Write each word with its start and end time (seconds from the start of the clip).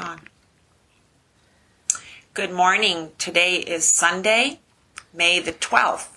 on. 0.00 0.20
Good 2.32 2.50
morning. 2.50 3.10
Today 3.18 3.56
is 3.56 3.86
Sunday, 3.86 4.58
May 5.12 5.38
the 5.38 5.52
12th, 5.52 6.16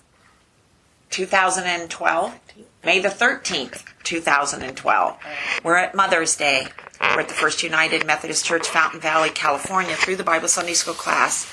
2012. 1.09 2.39
May 2.85 2.99
the 2.99 3.09
13th, 3.09 3.83
2012. 4.03 5.17
We're 5.63 5.75
at 5.75 5.93
Mother's 5.93 6.37
Day. 6.37 6.67
We're 7.01 7.21
at 7.21 7.27
the 7.27 7.33
First 7.33 7.63
United 7.63 8.05
Methodist 8.05 8.45
Church, 8.45 8.67
Fountain 8.67 9.01
Valley, 9.01 9.29
California, 9.29 9.95
through 9.95 10.15
the 10.15 10.23
Bible 10.23 10.47
Sunday 10.47 10.73
School 10.73 10.93
class. 10.93 11.51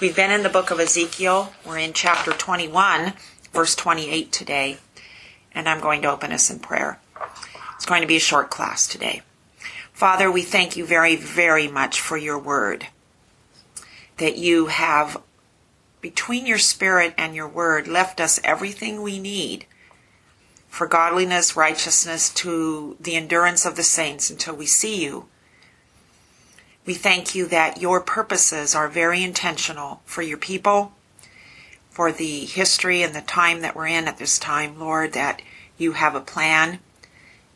We've 0.00 0.14
been 0.14 0.30
in 0.30 0.44
the 0.44 0.48
book 0.48 0.70
of 0.70 0.78
Ezekiel. 0.78 1.52
We're 1.66 1.78
in 1.78 1.92
chapter 1.92 2.32
21, 2.32 3.14
verse 3.52 3.74
28 3.74 4.30
today. 4.30 4.78
And 5.52 5.68
I'm 5.68 5.80
going 5.80 6.02
to 6.02 6.10
open 6.10 6.30
us 6.30 6.50
in 6.50 6.60
prayer. 6.60 7.00
It's 7.74 7.86
going 7.86 8.02
to 8.02 8.08
be 8.08 8.16
a 8.16 8.20
short 8.20 8.48
class 8.48 8.86
today. 8.86 9.22
Father, 10.02 10.32
we 10.32 10.42
thank 10.42 10.76
you 10.76 10.84
very, 10.84 11.14
very 11.14 11.68
much 11.68 12.00
for 12.00 12.16
your 12.16 12.36
word. 12.36 12.88
That 14.16 14.36
you 14.36 14.66
have, 14.66 15.22
between 16.00 16.44
your 16.44 16.58
spirit 16.58 17.14
and 17.16 17.36
your 17.36 17.46
word, 17.46 17.86
left 17.86 18.20
us 18.20 18.40
everything 18.42 19.00
we 19.00 19.20
need 19.20 19.64
for 20.66 20.88
godliness, 20.88 21.56
righteousness, 21.56 22.30
to 22.30 22.96
the 22.98 23.14
endurance 23.14 23.64
of 23.64 23.76
the 23.76 23.84
saints 23.84 24.28
until 24.28 24.56
we 24.56 24.66
see 24.66 25.04
you. 25.04 25.26
We 26.84 26.94
thank 26.94 27.36
you 27.36 27.46
that 27.46 27.80
your 27.80 28.00
purposes 28.00 28.74
are 28.74 28.88
very 28.88 29.22
intentional 29.22 30.02
for 30.04 30.22
your 30.22 30.36
people, 30.36 30.94
for 31.90 32.10
the 32.10 32.40
history 32.40 33.04
and 33.04 33.14
the 33.14 33.20
time 33.20 33.60
that 33.60 33.76
we're 33.76 33.86
in 33.86 34.08
at 34.08 34.18
this 34.18 34.40
time, 34.40 34.80
Lord, 34.80 35.12
that 35.12 35.42
you 35.78 35.92
have 35.92 36.16
a 36.16 36.20
plan 36.20 36.80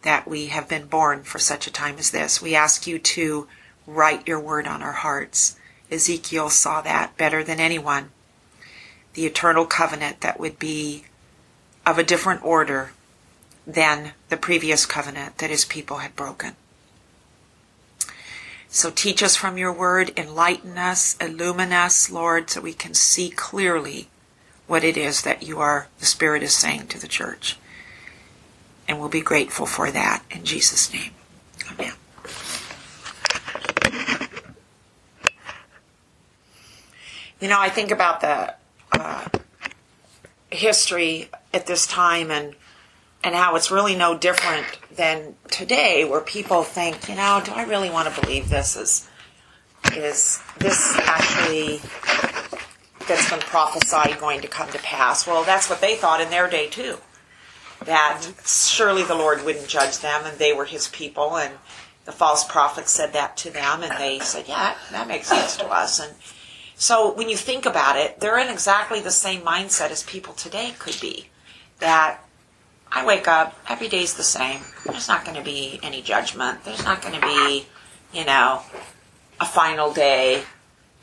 that 0.07 0.29
we 0.29 0.47
have 0.47 0.69
been 0.69 0.87
born 0.87 1.25
for 1.25 1.39
such 1.39 1.67
a 1.67 1.73
time 1.73 1.97
as 1.99 2.13
this. 2.13 2.41
We 2.41 2.55
ask 2.55 2.87
you 2.87 2.99
to 2.99 3.49
write 3.87 4.29
your 4.29 4.39
word 4.39 4.67
on 4.67 4.83
our 4.83 4.93
hearts. 4.93 5.57
Ezekiel 5.91 6.49
saw 6.49 6.81
that 6.83 7.17
better 7.17 7.43
than 7.43 7.59
anyone. 7.59 8.11
The 9.15 9.27
eternal 9.27 9.67
covenant 9.67 10.21
that 10.21 10.39
would 10.39 10.59
be 10.59 11.05
of 11.85 11.99
a 11.99 12.05
different 12.05 12.45
order 12.45 12.93
than 13.67 14.13
the 14.29 14.37
previous 14.37 14.87
covenant 14.87 15.39
that 15.39 15.51
his 15.51 15.65
people 15.65 15.99
had 15.99 16.15
broken. 16.15 16.55
So 18.69 18.91
teach 18.91 19.23
us 19.23 19.35
from 19.35 19.59
your 19.59 19.73
word, 19.73 20.13
enlighten 20.17 20.79
us, 20.79 21.17
illumine 21.21 21.73
us, 21.73 22.11
Lord, 22.11 22.51
so 22.51 22.61
we 22.61 22.75
can 22.75 22.95
see 22.95 23.31
clearly 23.31 24.09
what 24.67 24.85
it 24.85 24.97
is 24.97 25.23
that 25.23 25.43
you 25.43 25.59
are, 25.59 25.89
the 25.99 26.07
Spirit 26.07 26.43
is 26.43 26.55
saying 26.55 26.89
to 26.89 26.99
the 27.01 27.09
church 27.09 27.57
and 28.89 28.99
we'll 28.99 29.09
be 29.09 29.21
grateful 29.21 29.67
for 29.67 29.91
that 29.91 30.23
in 30.31 30.45
Jesus' 30.45 30.93
name. 30.93 31.11
Amen. 31.73 31.93
You 37.41 37.49
know, 37.49 37.61
I 37.61 37.69
think 37.69 37.91
about 37.91 38.21
the 38.21 38.55
uh, 38.93 39.29
history 40.51 41.29
at 41.53 41.67
this 41.67 41.87
time 41.87 42.31
and 42.31 42.55
and 43.25 43.35
how 43.35 43.57
it's 43.57 43.73
really 43.73 43.97
no 43.97 44.17
different 44.17 44.65
than 44.95 45.35
today, 45.51 46.05
where 46.05 46.21
people 46.21 46.63
think, 46.63 47.09
you 47.09 47.17
know, 47.17 47.43
do 47.45 47.51
I 47.53 47.65
really 47.65 47.91
want 47.91 48.13
to 48.13 48.21
believe 48.21 48.49
this 48.49 48.77
is 48.77 49.09
is 49.93 50.41
this 50.59 50.97
actually 50.99 51.81
that's 53.09 53.29
been 53.31 53.41
prophesied 53.41 54.19
going 54.21 54.41
to 54.43 54.49
come 54.49 54.71
to 54.71 54.79
pass? 54.79 55.27
Well, 55.27 55.45
that's 55.45 55.69
what 55.69 55.81
they 55.81 55.97
thought 55.97 56.21
in 56.21 56.31
their 56.31 56.49
day 56.49 56.69
too 56.69 56.99
that 57.87 58.27
surely 58.45 59.03
the 59.03 59.15
Lord 59.15 59.45
wouldn't 59.45 59.69
judge 59.69 59.99
them 59.99 60.23
and 60.25 60.39
they 60.39 60.53
were 60.53 60.65
his 60.65 60.89
people 60.89 61.37
and 61.37 61.55
the 62.05 62.13
false 62.13 62.45
prophet 62.45 62.89
said 62.89 63.13
that 63.13 63.37
to 63.39 63.51
them 63.51 63.83
and 63.83 63.93
they 63.99 64.21
said, 64.21 64.45
yeah, 64.47 64.77
that 64.93 65.09
makes 65.09 65.29
sense 65.29 65.57
to 65.57 65.67
us. 65.67 65.99
And 66.01 66.15
so 66.77 67.13
when 67.13 67.29
you 67.29 67.37
think 67.37 67.67
about 67.67 67.97
it, 67.97 68.21
they're 68.21 68.39
in 68.39 68.49
exactly 68.49 69.01
the 69.01 69.11
same 69.11 69.41
mindset 69.41 69.91
as 69.91 70.03
people 70.03 70.35
today 70.35 70.75
could 70.79 70.99
be. 71.01 71.27
That 71.81 72.21
I 72.91 73.05
wake 73.05 73.27
up, 73.27 73.59
every 73.69 73.89
day's 73.89 74.15
the 74.15 74.23
same. 74.23 74.61
There's 74.85 75.09
not 75.09 75.25
going 75.25 75.37
to 75.37 75.43
be 75.43 75.81
any 75.83 76.01
judgment. 76.01 76.65
There's 76.65 76.85
not 76.85 77.03
going 77.03 77.21
to 77.21 77.27
be, 77.27 77.67
you 78.13 78.25
know, 78.25 78.63
a 79.41 79.45
final 79.45 79.93
day. 79.93 80.45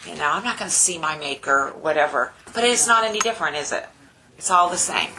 You 0.07 0.15
know, 0.15 0.31
I'm 0.31 0.43
not 0.43 0.57
going 0.57 0.69
to 0.69 0.75
see 0.75 0.97
my 0.97 1.17
maker, 1.17 1.73
whatever. 1.81 2.33
But 2.53 2.63
it's 2.63 2.87
not 2.87 3.03
any 3.03 3.19
different, 3.19 3.57
is 3.57 3.71
it? 3.71 3.85
It's 4.43 4.51
all 4.51 4.69
the 4.69 4.75
same. 4.75 5.09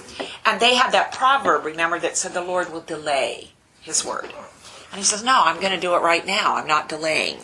And 0.45 0.61
they 0.61 0.75
had 0.75 0.93
that 0.93 1.11
proverb, 1.11 1.65
remember, 1.65 1.99
that 1.99 2.19
said 2.19 2.35
the 2.35 2.43
Lord 2.43 2.71
will 2.71 2.83
delay 2.83 3.53
his 3.81 4.05
word. 4.05 4.27
And 4.91 4.99
he 4.99 5.03
says, 5.03 5.25
No, 5.25 5.45
I'm 5.47 5.63
going 5.63 5.73
to 5.73 5.81
do 5.81 5.95
it 5.95 6.03
right 6.03 6.27
now. 6.27 6.57
I'm 6.57 6.67
not 6.67 6.91
delaying. 6.91 7.39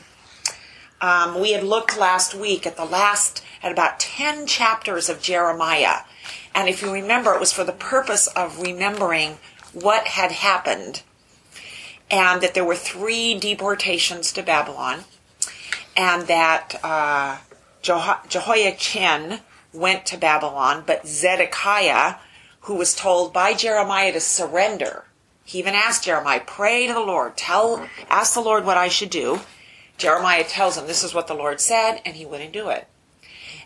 Um, 1.01 1.41
we 1.41 1.53
had 1.53 1.65
looked 1.65 1.97
last 1.97 2.35
week 2.35 2.67
at 2.67 2.77
the 2.77 2.85
last, 2.85 3.43
at 3.63 3.73
about 3.73 3.99
10 3.99 4.47
chapters 4.47 5.09
of 5.09 5.23
Jeremiah. 5.23 6.01
And 6.55 6.69
if 6.69 6.83
you 6.83 6.93
remember, 6.93 7.33
it 7.33 7.41
was 7.41 7.51
for 7.55 7.65
the 7.65 7.73
purpose 7.73 8.27
of 8.27 8.61
remembering 8.61 9.39
what 9.73 10.07
had 10.07 10.33
happened. 10.33 11.01
And 12.11 12.43
that 12.43 12.53
there 12.53 12.62
were 12.62 12.77
three 12.77 13.39
deportations 13.39 14.33
to 14.35 14.43
Babylon. 14.43 15.05
And 15.97 16.27
that 16.27 16.79
uh, 16.85 17.39
Jehoiachin 17.81 19.41
went 19.72 20.06
to 20.06 20.19
Babylon, 20.19 20.84
but 20.86 21.06
Zedekiah, 21.06 22.16
who 22.60 22.75
was 22.75 22.94
told 22.94 23.32
by 23.32 23.54
Jeremiah 23.54 24.12
to 24.12 24.20
surrender, 24.20 25.04
he 25.44 25.58
even 25.58 25.75
asked 25.75 26.04
Jeremiah, 26.04 26.42
pray 26.47 26.86
to 26.86 26.92
the 26.92 27.00
Lord, 27.00 27.36
tell, 27.36 27.88
ask 28.08 28.34
the 28.34 28.41
Lord 28.41 28.64
what 28.64 28.76
I 28.76 28.88
should 28.88 29.10
do. 29.10 29.41
Jeremiah 29.98 30.44
tells 30.44 30.78
him, 30.78 30.86
this 30.86 31.03
is 31.03 31.12
what 31.12 31.26
the 31.26 31.34
Lord 31.34 31.60
said, 31.60 32.00
and 32.04 32.16
he 32.16 32.25
wouldn't 32.25 32.53
do 32.53 32.69
it. 32.69 32.86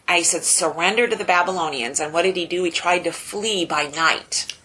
And 0.09 0.19
he 0.19 0.25
said, 0.25 0.44
surrender 0.44 1.06
to 1.06 1.16
the 1.16 1.25
Babylonians. 1.25 2.00
And 2.00 2.12
what 2.12 2.22
did 2.22 2.36
he 2.36 2.47
do? 2.47 2.65
He 2.65 2.71
tried 2.71 3.04
to 3.04 3.12
flee 3.12 3.65
by 3.65 3.86
night. 3.86 4.56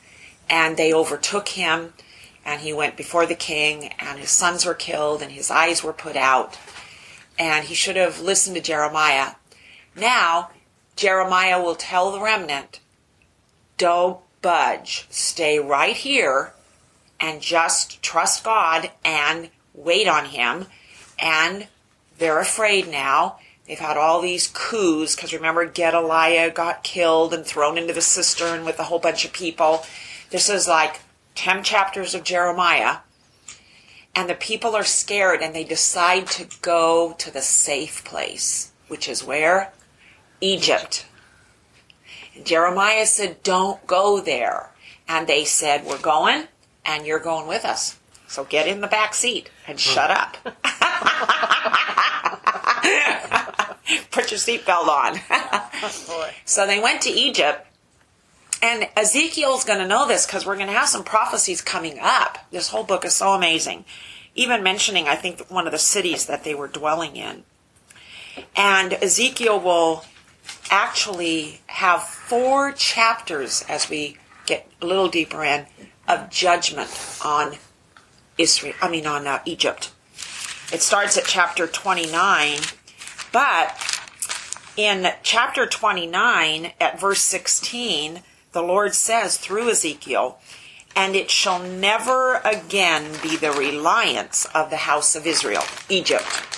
And 0.49 0.77
they 0.77 0.93
overtook 0.93 1.49
him, 1.49 1.93
and 2.45 2.61
he 2.61 2.73
went 2.73 2.97
before 2.97 3.25
the 3.25 3.35
king, 3.35 3.93
and 3.99 4.19
his 4.19 4.31
sons 4.31 4.65
were 4.65 4.73
killed, 4.73 5.21
and 5.21 5.31
his 5.31 5.51
eyes 5.51 5.83
were 5.83 5.93
put 5.93 6.15
out. 6.15 6.57
And 7.37 7.65
he 7.65 7.75
should 7.75 7.95
have 7.95 8.19
listened 8.19 8.55
to 8.55 8.61
Jeremiah. 8.61 9.33
Now, 9.95 10.51
Jeremiah 10.99 11.63
will 11.63 11.75
tell 11.75 12.11
the 12.11 12.19
remnant, 12.19 12.81
don't 13.77 14.19
budge. 14.41 15.07
Stay 15.09 15.57
right 15.57 15.95
here 15.95 16.51
and 17.21 17.41
just 17.41 18.03
trust 18.03 18.43
God 18.43 18.91
and 19.05 19.49
wait 19.73 20.09
on 20.09 20.25
Him. 20.25 20.65
And 21.17 21.67
they're 22.17 22.41
afraid 22.41 22.89
now. 22.89 23.39
They've 23.65 23.79
had 23.79 23.95
all 23.95 24.19
these 24.19 24.51
coups 24.53 25.15
because 25.15 25.31
remember 25.31 25.65
Gedaliah 25.65 26.51
got 26.51 26.83
killed 26.83 27.33
and 27.33 27.45
thrown 27.45 27.77
into 27.77 27.93
the 27.93 28.01
cistern 28.01 28.65
with 28.65 28.77
a 28.77 28.83
whole 28.83 28.99
bunch 28.99 29.23
of 29.23 29.31
people. 29.31 29.85
This 30.31 30.49
is 30.49 30.67
like 30.67 30.99
10 31.35 31.63
chapters 31.63 32.13
of 32.13 32.25
Jeremiah. 32.25 32.97
And 34.13 34.29
the 34.29 34.35
people 34.35 34.75
are 34.75 34.83
scared 34.83 35.39
and 35.41 35.55
they 35.55 35.63
decide 35.63 36.27
to 36.31 36.49
go 36.61 37.15
to 37.19 37.31
the 37.31 37.41
safe 37.41 38.03
place, 38.03 38.73
which 38.89 39.07
is 39.07 39.23
where? 39.23 39.71
Egypt. 40.41 41.05
Jeremiah 42.43 43.05
said, 43.05 43.43
Don't 43.43 43.85
go 43.87 44.21
there. 44.21 44.71
And 45.07 45.27
they 45.27 45.45
said, 45.45 45.85
We're 45.85 45.99
going, 45.99 46.47
and 46.85 47.05
you're 47.05 47.19
going 47.19 47.47
with 47.47 47.65
us. 47.65 47.97
So 48.27 48.43
get 48.43 48.67
in 48.67 48.81
the 48.81 48.87
back 48.87 49.13
seat 49.15 49.49
and 49.67 49.79
hmm. 49.79 49.93
shut 49.93 50.11
up. 50.11 50.37
Put 54.11 54.31
your 54.31 54.39
seatbelt 54.39 54.87
on. 54.87 55.19
so 56.45 56.67
they 56.67 56.79
went 56.79 57.01
to 57.01 57.09
Egypt. 57.09 57.65
And 58.61 58.89
Ezekiel's 58.95 59.63
going 59.63 59.79
to 59.79 59.87
know 59.87 60.07
this 60.07 60.25
because 60.25 60.45
we're 60.45 60.57
going 60.57 60.67
to 60.67 60.73
have 60.73 60.89
some 60.89 61.03
prophecies 61.03 61.61
coming 61.61 61.97
up. 61.99 62.37
This 62.51 62.69
whole 62.69 62.83
book 62.83 63.05
is 63.05 63.15
so 63.15 63.31
amazing. 63.31 63.85
Even 64.35 64.61
mentioning, 64.63 65.07
I 65.07 65.15
think, 65.15 65.49
one 65.49 65.65
of 65.65 65.71
the 65.71 65.79
cities 65.79 66.25
that 66.25 66.43
they 66.43 66.53
were 66.53 66.67
dwelling 66.67 67.15
in. 67.15 67.43
And 68.55 68.93
Ezekiel 68.93 69.59
will 69.59 70.03
actually 70.71 71.61
have 71.67 72.03
four 72.03 72.71
chapters 72.71 73.63
as 73.67 73.89
we 73.89 74.17
get 74.45 74.69
a 74.81 74.85
little 74.85 75.09
deeper 75.09 75.43
in 75.43 75.65
of 76.07 76.29
judgment 76.29 76.89
on 77.23 77.55
Israel. 78.37 78.75
I 78.81 78.89
mean, 78.89 79.05
on 79.05 79.27
uh, 79.27 79.39
Egypt. 79.45 79.91
It 80.71 80.81
starts 80.81 81.17
at 81.17 81.25
chapter 81.25 81.67
29, 81.67 82.59
but 83.31 83.75
in 84.77 85.11
chapter 85.23 85.65
29 85.65 86.71
at 86.79 86.99
verse 86.99 87.21
16, 87.21 88.21
the 88.51 88.61
Lord 88.61 88.93
says 88.93 89.37
through 89.37 89.69
Ezekiel, 89.69 90.39
and 90.95 91.15
it 91.15 91.29
shall 91.29 91.59
never 91.59 92.35
again 92.45 93.11
be 93.21 93.35
the 93.35 93.51
reliance 93.51 94.45
of 94.53 94.69
the 94.69 94.77
house 94.77 95.15
of 95.15 95.25
Israel, 95.27 95.63
Egypt 95.89 96.48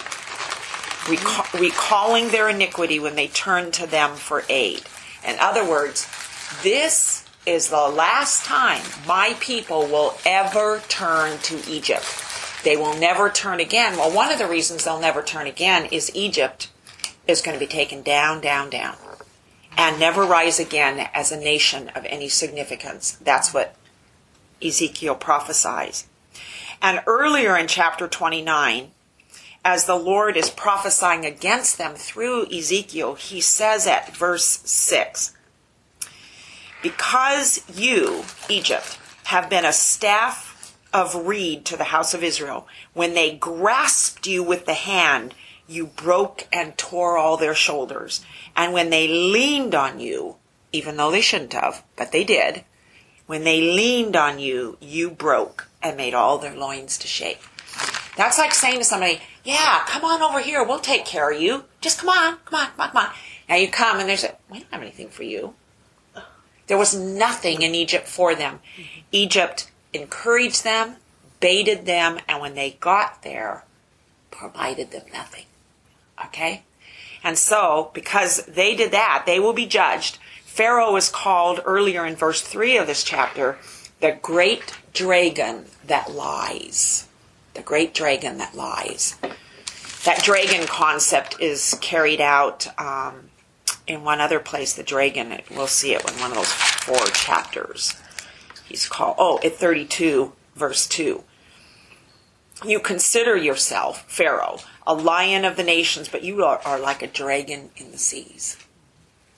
recall, 1.09 1.45
recalling 1.59 2.29
their 2.29 2.49
iniquity 2.49 2.99
when 2.99 3.15
they 3.15 3.27
turn 3.27 3.71
to 3.71 3.87
them 3.87 4.15
for 4.15 4.43
aid. 4.49 4.83
In 5.27 5.37
other 5.39 5.67
words, 5.67 6.07
this 6.63 7.25
is 7.45 7.69
the 7.69 7.87
last 7.87 8.45
time 8.45 8.81
my 9.07 9.35
people 9.39 9.87
will 9.87 10.15
ever 10.25 10.81
turn 10.87 11.37
to 11.39 11.59
Egypt. 11.69 12.05
they 12.63 12.77
will 12.77 12.95
never 12.97 13.29
turn 13.29 13.59
again. 13.59 13.97
Well, 13.97 14.11
one 14.11 14.31
of 14.31 14.37
the 14.37 14.47
reasons 14.47 14.83
they'll 14.83 14.99
never 14.99 15.23
turn 15.23 15.47
again 15.47 15.87
is 15.91 16.11
Egypt 16.13 16.69
is 17.27 17.41
going 17.41 17.55
to 17.57 17.59
be 17.59 17.69
taken 17.69 18.03
down, 18.03 18.41
down, 18.41 18.69
down, 18.69 18.95
and 19.77 19.99
never 19.99 20.23
rise 20.23 20.59
again 20.59 21.09
as 21.13 21.31
a 21.31 21.39
nation 21.39 21.89
of 21.89 22.05
any 22.05 22.29
significance. 22.29 23.13
That's 23.13 23.53
what 23.53 23.75
Ezekiel 24.63 25.15
prophesies. 25.15 26.07
And 26.81 27.01
earlier 27.07 27.57
in 27.57 27.67
chapter 27.67 28.07
29, 28.07 28.91
as 29.63 29.85
the 29.85 29.95
Lord 29.95 30.37
is 30.37 30.49
prophesying 30.49 31.25
against 31.25 31.77
them 31.77 31.95
through 31.95 32.51
Ezekiel, 32.51 33.15
he 33.15 33.41
says 33.41 33.85
at 33.85 34.15
verse 34.15 34.61
6 34.65 35.35
Because 36.81 37.63
you, 37.73 38.23
Egypt, 38.49 38.97
have 39.25 39.49
been 39.49 39.65
a 39.65 39.73
staff 39.73 40.75
of 40.93 41.27
reed 41.27 41.63
to 41.65 41.77
the 41.77 41.85
house 41.85 42.13
of 42.13 42.23
Israel, 42.23 42.67
when 42.93 43.13
they 43.13 43.35
grasped 43.35 44.27
you 44.27 44.43
with 44.43 44.65
the 44.65 44.73
hand, 44.73 45.33
you 45.67 45.85
broke 45.87 46.47
and 46.51 46.77
tore 46.77 47.17
all 47.17 47.37
their 47.37 47.55
shoulders. 47.55 48.25
And 48.55 48.73
when 48.73 48.89
they 48.89 49.07
leaned 49.07 49.73
on 49.73 49.99
you, 49.99 50.35
even 50.73 50.97
though 50.97 51.11
they 51.11 51.21
shouldn't 51.21 51.53
have, 51.53 51.83
but 51.95 52.11
they 52.11 52.23
did, 52.23 52.63
when 53.25 53.43
they 53.45 53.61
leaned 53.61 54.15
on 54.15 54.39
you, 54.39 54.77
you 54.81 55.09
broke 55.09 55.69
and 55.81 55.95
made 55.95 56.13
all 56.13 56.37
their 56.37 56.55
loins 56.55 56.97
to 56.97 57.07
shake. 57.07 57.41
That's 58.17 58.37
like 58.37 58.53
saying 58.53 58.79
to 58.79 58.83
somebody, 58.83 59.21
yeah, 59.43 59.83
come 59.87 60.03
on 60.05 60.21
over 60.21 60.39
here. 60.39 60.63
We'll 60.63 60.79
take 60.79 61.05
care 61.05 61.31
of 61.31 61.41
you. 61.41 61.65
Just 61.79 61.99
come 61.99 62.09
on, 62.09 62.37
come 62.45 62.59
on, 62.59 62.67
come 62.67 62.79
on, 62.79 62.89
come 62.89 63.05
on. 63.05 63.13
Now 63.49 63.55
you 63.55 63.69
come 63.69 63.99
and 63.99 64.07
there's 64.07 64.23
a, 64.23 64.35
we 64.49 64.59
don't 64.59 64.71
have 64.71 64.81
anything 64.81 65.09
for 65.09 65.23
you. 65.23 65.55
There 66.67 66.77
was 66.77 66.95
nothing 66.95 67.63
in 67.63 67.75
Egypt 67.75 68.07
for 68.07 68.33
them. 68.33 68.59
Egypt 69.11 69.69
encouraged 69.93 70.63
them, 70.63 70.95
baited 71.39 71.85
them, 71.85 72.19
and 72.29 72.39
when 72.39 72.55
they 72.55 72.77
got 72.79 73.23
there, 73.23 73.65
provided 74.29 74.91
them 74.91 75.03
nothing. 75.11 75.45
Okay? 76.25 76.63
And 77.23 77.37
so, 77.37 77.91
because 77.93 78.45
they 78.45 78.75
did 78.75 78.91
that, 78.91 79.23
they 79.25 79.39
will 79.39 79.53
be 79.53 79.65
judged. 79.65 80.17
Pharaoh 80.45 80.95
is 80.95 81.09
called 81.09 81.61
earlier 81.65 82.05
in 82.05 82.15
verse 82.15 82.41
3 82.41 82.77
of 82.77 82.87
this 82.87 83.03
chapter 83.03 83.57
the 83.99 84.17
great 84.21 84.77
dragon 84.93 85.65
that 85.85 86.11
lies 86.11 87.07
the 87.53 87.61
great 87.61 87.93
dragon 87.93 88.37
that 88.37 88.55
lies. 88.55 89.15
That 90.05 90.23
dragon 90.23 90.65
concept 90.67 91.39
is 91.39 91.77
carried 91.81 92.21
out 92.21 92.67
um, 92.79 93.29
in 93.85 94.03
one 94.03 94.19
other 94.19 94.39
place. 94.39 94.73
The 94.73 94.83
dragon, 94.83 95.39
we'll 95.51 95.67
see 95.67 95.93
it 95.93 96.09
in 96.09 96.19
one 96.19 96.31
of 96.31 96.37
those 96.37 96.51
four 96.51 97.05
chapters. 97.07 97.95
He's 98.65 98.87
called, 98.87 99.15
oh, 99.19 99.39
at 99.43 99.55
32, 99.55 100.33
verse 100.55 100.87
2. 100.87 101.23
You 102.65 102.79
consider 102.79 103.35
yourself, 103.35 104.03
Pharaoh, 104.07 104.59
a 104.85 104.93
lion 104.93 105.45
of 105.45 105.57
the 105.57 105.63
nations, 105.63 106.07
but 106.07 106.23
you 106.23 106.43
are, 106.43 106.61
are 106.63 106.79
like 106.79 107.01
a 107.01 107.07
dragon 107.07 107.71
in 107.75 107.91
the 107.91 107.97
seas. 107.97 108.57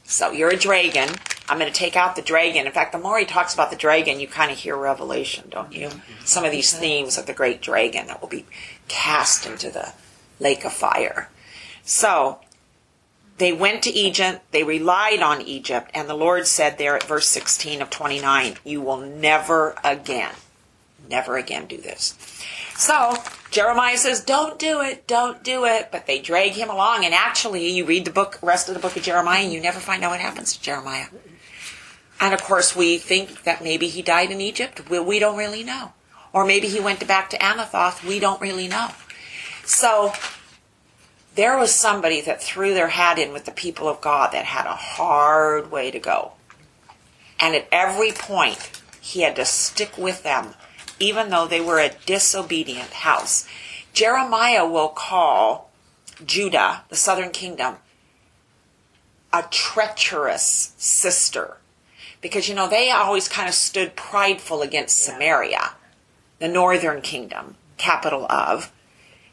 So 0.03 0.31
you're 0.31 0.49
a 0.49 0.57
dragon. 0.57 1.09
I'm 1.49 1.59
going 1.59 1.71
to 1.71 1.77
take 1.77 1.95
out 1.95 2.15
the 2.15 2.21
dragon. 2.21 2.65
In 2.65 2.71
fact, 2.71 2.93
the 2.93 2.97
more 2.97 3.19
he 3.19 3.25
talks 3.25 3.53
about 3.53 3.69
the 3.69 3.75
dragon, 3.75 4.19
you 4.19 4.27
kind 4.27 4.51
of 4.51 4.57
hear 4.57 4.77
Revelation, 4.77 5.49
don't 5.49 5.73
you? 5.73 5.87
Mm-hmm. 5.87 6.25
Some 6.25 6.45
of 6.45 6.51
these 6.51 6.71
mm-hmm. 6.71 6.81
themes 6.81 7.17
of 7.17 7.25
the 7.25 7.33
great 7.33 7.61
dragon 7.61 8.07
that 8.07 8.21
will 8.21 8.29
be 8.29 8.45
cast 8.87 9.45
into 9.45 9.69
the 9.69 9.93
lake 10.39 10.63
of 10.63 10.73
fire. 10.73 11.29
So 11.83 12.39
they 13.37 13.51
went 13.51 13.83
to 13.83 13.89
Egypt, 13.89 14.41
they 14.51 14.63
relied 14.63 15.21
on 15.21 15.41
Egypt, 15.41 15.91
and 15.93 16.07
the 16.07 16.13
Lord 16.13 16.47
said 16.47 16.77
there 16.77 16.95
at 16.95 17.03
verse 17.03 17.27
16 17.27 17.81
of 17.81 17.89
29, 17.89 18.55
You 18.63 18.81
will 18.81 18.97
never 18.97 19.75
again, 19.83 20.33
never 21.09 21.37
again 21.37 21.65
do 21.65 21.77
this. 21.77 22.17
So 22.75 23.15
Jeremiah 23.51 23.97
says, 23.97 24.21
"Don't 24.21 24.57
do 24.57 24.81
it, 24.81 25.05
don't 25.05 25.43
do 25.43 25.65
it." 25.65 25.89
But 25.91 26.07
they 26.07 26.19
drag 26.19 26.53
him 26.53 26.69
along, 26.69 27.05
and 27.05 27.13
actually, 27.13 27.69
you 27.69 27.85
read 27.85 28.05
the 28.05 28.11
book, 28.11 28.39
rest 28.41 28.67
of 28.67 28.73
the 28.73 28.79
book 28.79 28.97
of 28.97 29.03
Jeremiah, 29.03 29.43
and 29.43 29.53
you 29.53 29.61
never 29.61 29.79
find 29.79 30.03
out 30.03 30.11
what 30.11 30.19
happens 30.19 30.53
to 30.53 30.61
Jeremiah. 30.61 31.05
And 32.23 32.33
of 32.33 32.41
course, 32.41 32.73
we 32.73 32.97
think 32.99 33.43
that 33.43 33.61
maybe 33.61 33.89
he 33.89 34.01
died 34.01 34.31
in 34.31 34.39
Egypt. 34.39 34.89
We, 34.89 34.97
we 34.97 35.19
don't 35.19 35.35
really 35.35 35.61
know, 35.61 35.91
or 36.31 36.45
maybe 36.45 36.69
he 36.69 36.79
went 36.79 37.05
back 37.05 37.29
to 37.31 37.37
Anathoth. 37.37 38.01
We 38.01 38.17
don't 38.17 38.39
really 38.39 38.69
know. 38.69 38.91
So 39.65 40.13
there 41.35 41.57
was 41.57 41.75
somebody 41.75 42.21
that 42.21 42.41
threw 42.41 42.73
their 42.73 42.87
hat 42.87 43.19
in 43.19 43.33
with 43.33 43.43
the 43.43 43.51
people 43.51 43.89
of 43.89 43.99
God 43.99 44.31
that 44.31 44.45
had 44.45 44.65
a 44.65 44.73
hard 44.73 45.69
way 45.69 45.91
to 45.91 45.99
go, 45.99 46.31
and 47.41 47.55
at 47.55 47.67
every 47.73 48.13
point 48.13 48.81
he 49.01 49.23
had 49.23 49.35
to 49.35 49.43
stick 49.43 49.97
with 49.97 50.23
them 50.23 50.53
even 50.99 51.29
though 51.29 51.45
they 51.45 51.59
were 51.59 51.79
a 51.79 51.91
disobedient 52.05 52.91
house. 52.91 53.45
Jeremiah 53.91 54.65
will 54.65 54.87
call 54.87 55.71
Judah, 56.25 56.83
the 56.87 56.95
southern 56.95 57.31
kingdom, 57.31 57.75
a 59.33 59.43
treacherous 59.51 60.73
sister. 60.77 61.57
Because, 62.23 62.49
you 62.49 62.55
know, 62.55 62.67
they 62.67 62.89
always 62.89 63.27
kind 63.27 63.47
of 63.47 63.53
stood 63.53 63.95
prideful 63.95 64.63
against 64.63 64.97
Samaria, 64.97 65.73
the 66.39 66.47
northern 66.47 67.01
kingdom, 67.01 67.55
capital 67.77 68.25
of. 68.31 68.71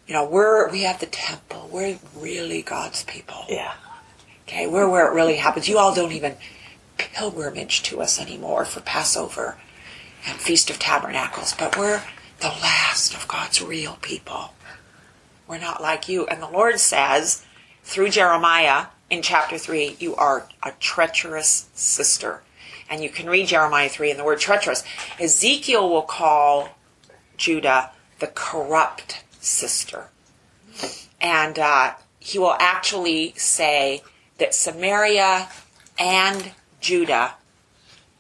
You 0.06 0.14
know, 0.14 0.28
we're, 0.28 0.70
we 0.70 0.82
have 0.82 1.00
the 1.00 1.06
temple. 1.06 1.70
We're 1.72 1.98
really 2.14 2.60
God's 2.60 3.04
people. 3.04 3.46
Yeah. 3.48 3.72
Okay, 4.46 4.66
we're 4.66 4.88
where 4.88 5.06
it 5.06 5.14
really 5.14 5.36
happens. 5.36 5.68
You 5.68 5.78
all 5.78 5.94
don't 5.94 6.10
even 6.10 6.34
pilgrimage 6.98 7.82
to 7.84 8.02
us 8.02 8.20
anymore 8.20 8.64
for 8.64 8.80
Passover 8.80 9.56
and 10.26 10.38
Feast 10.38 10.68
of 10.68 10.80
Tabernacles, 10.80 11.54
but 11.56 11.78
we're 11.78 12.02
the 12.40 12.48
last 12.48 13.14
of 13.14 13.28
God's 13.28 13.62
real 13.62 13.98
people. 14.02 14.54
We're 15.46 15.58
not 15.58 15.80
like 15.80 16.08
you. 16.08 16.26
And 16.26 16.42
the 16.42 16.50
Lord 16.50 16.80
says 16.80 17.44
through 17.84 18.10
Jeremiah 18.10 18.86
in 19.08 19.22
chapter 19.22 19.58
3, 19.58 19.96
you 20.00 20.16
are 20.16 20.48
a 20.62 20.72
treacherous 20.80 21.68
sister. 21.74 22.42
And 22.90 23.02
you 23.04 23.08
can 23.08 23.30
read 23.30 23.46
Jeremiah 23.46 23.88
3 23.88 24.10
and 24.10 24.18
the 24.18 24.24
word 24.24 24.40
treacherous. 24.40 24.82
Ezekiel 25.20 25.88
will 25.88 26.02
call 26.02 26.70
Judah 27.36 27.92
the 28.18 28.26
corrupt 28.26 29.24
sister. 29.38 30.08
And 31.20 31.58
uh, 31.58 31.94
he 32.18 32.38
will 32.38 32.56
actually 32.58 33.32
say 33.36 34.02
that 34.38 34.54
Samaria 34.54 35.48
and 35.98 36.52
Judah 36.80 37.34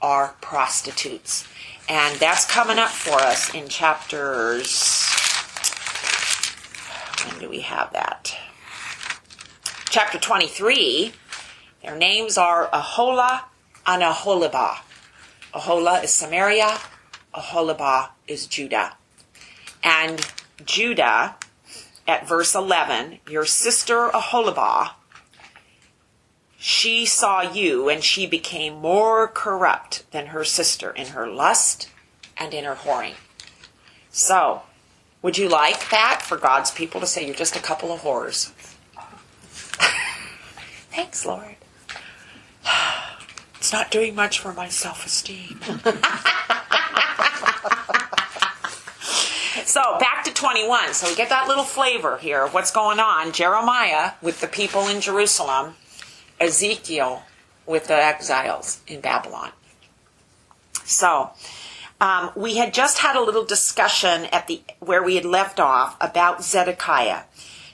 are 0.00 0.36
prostitutes. 0.40 1.46
And 1.88 2.20
that's 2.20 2.44
coming 2.46 2.78
up 2.78 2.90
for 2.90 3.18
us 3.18 3.52
in 3.52 3.68
chapters. 3.68 5.04
When 7.26 7.40
do 7.40 7.48
we 7.50 7.60
have 7.60 7.92
that? 7.92 8.36
Chapter 9.90 10.18
23. 10.18 11.12
Their 11.82 11.96
names 11.96 12.38
are 12.38 12.68
Aholah 12.68 13.42
and 13.86 14.02
Aholibah. 14.02 14.78
Aholah 15.54 16.04
is 16.04 16.12
Samaria, 16.12 16.78
Aholibah 17.34 18.10
is 18.26 18.46
Judah. 18.46 18.96
And 19.82 20.26
Judah, 20.64 21.36
at 22.06 22.26
verse 22.26 22.54
11, 22.54 23.20
your 23.28 23.44
sister 23.44 24.10
Aholibah 24.10 24.92
she 26.62 27.06
saw 27.06 27.40
you 27.40 27.88
and 27.88 28.04
she 28.04 28.26
became 28.26 28.82
more 28.82 29.26
corrupt 29.26 30.04
than 30.10 30.26
her 30.26 30.44
sister 30.44 30.90
in 30.90 31.06
her 31.08 31.26
lust 31.26 31.88
and 32.36 32.52
in 32.52 32.66
her 32.66 32.74
whoring. 32.74 33.14
So, 34.10 34.60
would 35.22 35.38
you 35.38 35.48
like 35.48 35.88
that 35.88 36.20
for 36.20 36.36
God's 36.36 36.70
people 36.70 37.00
to 37.00 37.06
say 37.06 37.24
you're 37.24 37.34
just 37.34 37.56
a 37.56 37.60
couple 37.60 37.92
of 37.92 38.00
whores? 38.00 38.50
Thanks, 40.90 41.24
Lord. 41.24 41.56
It's 43.70 43.72
not 43.72 43.92
doing 43.92 44.16
much 44.16 44.40
for 44.40 44.52
my 44.52 44.66
self 44.66 45.06
esteem. 45.06 45.60
so, 49.64 49.96
back 50.00 50.24
to 50.24 50.34
21. 50.34 50.92
So, 50.92 51.08
we 51.08 51.14
get 51.14 51.28
that 51.28 51.46
little 51.46 51.62
flavor 51.62 52.18
here 52.18 52.42
of 52.42 52.52
what's 52.52 52.72
going 52.72 52.98
on. 52.98 53.30
Jeremiah 53.30 54.14
with 54.20 54.40
the 54.40 54.48
people 54.48 54.88
in 54.88 55.00
Jerusalem 55.00 55.74
Ezekiel 56.40 57.22
with 57.64 57.86
the 57.86 57.94
exiles 57.94 58.80
in 58.88 59.00
Babylon. 59.00 59.52
So, 60.84 61.30
um, 62.00 62.32
we 62.34 62.56
had 62.56 62.74
just 62.74 62.98
had 62.98 63.14
a 63.14 63.22
little 63.22 63.44
discussion 63.44 64.24
at 64.32 64.48
the 64.48 64.62
where 64.80 65.04
we 65.04 65.14
had 65.14 65.24
left 65.24 65.60
off 65.60 65.96
about 66.00 66.42
Zedekiah. 66.42 67.22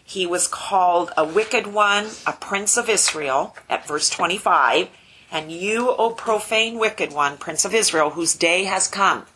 He 0.05 0.27
was 0.27 0.47
called 0.47 1.11
a 1.17 1.25
wicked 1.25 1.67
one, 1.67 2.09
a 2.27 2.35
prince 2.35 2.77
of 2.77 2.91
Israel, 2.91 3.57
at 3.71 3.89
verse 3.89 4.11
25. 4.11 4.91
And 5.37 5.53
you, 5.53 5.91
O 5.91 6.13
profane 6.13 6.79
wicked 6.79 7.13
one, 7.13 7.37
prince 7.37 7.67
of 7.67 7.75
Israel, 7.75 8.09
whose 8.09 8.35
day 8.35 8.65
has 8.65 8.89
come, 8.89 9.27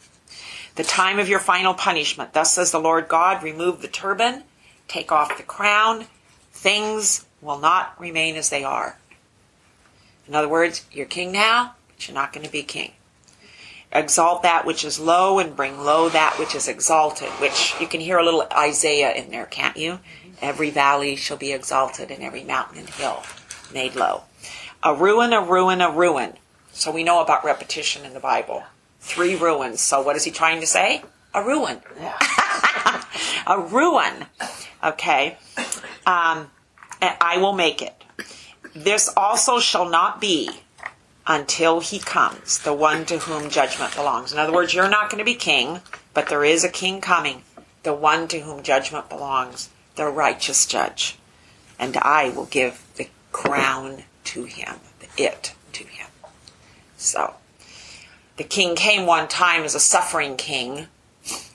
the 0.76 0.82
time 0.82 1.18
of 1.18 1.28
your 1.28 1.40
final 1.40 1.74
punishment. 1.74 2.32
Thus 2.32 2.54
says 2.54 2.70
the 2.72 2.80
Lord 2.80 3.06
God, 3.06 3.42
remove 3.42 3.82
the 3.82 3.86
turban, 3.86 4.44
take 4.88 5.12
off 5.12 5.36
the 5.36 5.42
crown, 5.42 6.06
things 6.52 7.26
will 7.42 7.58
not 7.58 8.00
remain 8.00 8.36
as 8.36 8.48
they 8.48 8.64
are. 8.64 8.96
In 10.26 10.34
other 10.34 10.48
words, 10.48 10.86
you're 10.90 11.04
king 11.04 11.32
now, 11.32 11.74
but 11.88 12.08
you're 12.08 12.14
not 12.14 12.32
going 12.32 12.46
to 12.46 12.52
be 12.52 12.62
king. 12.62 12.92
exalt 13.92 14.42
that 14.42 14.64
which 14.64 14.84
is 14.84 14.98
low 14.98 15.38
and 15.38 15.56
bring 15.56 15.78
low 15.80 16.08
that 16.08 16.38
which 16.38 16.54
is 16.54 16.68
exalted, 16.68 17.28
which 17.40 17.74
you 17.80 17.86
can 17.86 18.00
hear 18.00 18.18
a 18.18 18.24
little 18.24 18.46
Isaiah 18.52 19.12
in 19.12 19.30
there, 19.30 19.46
can't 19.46 19.76
you? 19.76 19.92
Mm-hmm. 19.92 20.30
Every 20.42 20.70
valley 20.70 21.16
shall 21.16 21.36
be 21.36 21.52
exalted 21.52 22.10
and 22.10 22.22
every 22.22 22.44
mountain 22.44 22.78
and 22.78 22.88
hill 22.88 23.22
made 23.72 23.94
low. 23.94 24.22
A 24.82 24.94
ruin, 24.94 25.32
a 25.32 25.42
ruin, 25.42 25.80
a 25.80 25.90
ruin. 25.90 26.34
So 26.72 26.90
we 26.90 27.04
know 27.04 27.20
about 27.20 27.44
repetition 27.44 28.04
in 28.06 28.14
the 28.14 28.20
Bible. 28.20 28.62
Three 29.00 29.34
ruins. 29.34 29.80
So 29.80 30.00
what 30.00 30.16
is 30.16 30.24
he 30.24 30.30
trying 30.30 30.60
to 30.60 30.66
say? 30.66 31.02
A 31.34 31.42
ruin. 31.42 31.80
a 33.46 33.60
ruin. 33.60 34.26
Okay. 34.82 35.36
Um, 36.06 36.50
and 37.02 37.14
I 37.20 37.36
will 37.38 37.52
make 37.52 37.82
it. 37.82 37.94
This 38.74 39.12
also 39.16 39.58
shall 39.58 39.88
not 39.88 40.20
be 40.20 40.50
until 41.26 41.80
he 41.80 41.98
comes, 41.98 42.58
the 42.60 42.72
one 42.72 43.04
to 43.06 43.18
whom 43.18 43.50
judgment 43.50 43.94
belongs. 43.94 44.32
In 44.32 44.38
other 44.38 44.52
words, 44.52 44.72
you're 44.72 44.88
not 44.88 45.10
going 45.10 45.18
to 45.18 45.24
be 45.24 45.34
king, 45.34 45.80
but 46.14 46.28
there 46.28 46.44
is 46.44 46.64
a 46.64 46.68
king 46.68 47.00
coming, 47.00 47.42
the 47.82 47.94
one 47.94 48.28
to 48.28 48.40
whom 48.40 48.62
judgment 48.62 49.08
belongs, 49.08 49.68
the 49.96 50.06
righteous 50.06 50.66
judge. 50.66 51.18
And 51.78 51.96
I 51.98 52.30
will 52.30 52.46
give 52.46 52.82
the 52.96 53.08
crown 53.32 54.04
to 54.30 54.44
him, 54.44 54.76
it 55.16 55.54
to 55.72 55.84
him. 55.84 56.06
So, 56.96 57.34
the 58.36 58.44
king 58.44 58.74
came 58.74 59.06
one 59.06 59.28
time 59.28 59.64
as 59.64 59.74
a 59.74 59.80
suffering 59.80 60.36
king 60.36 60.86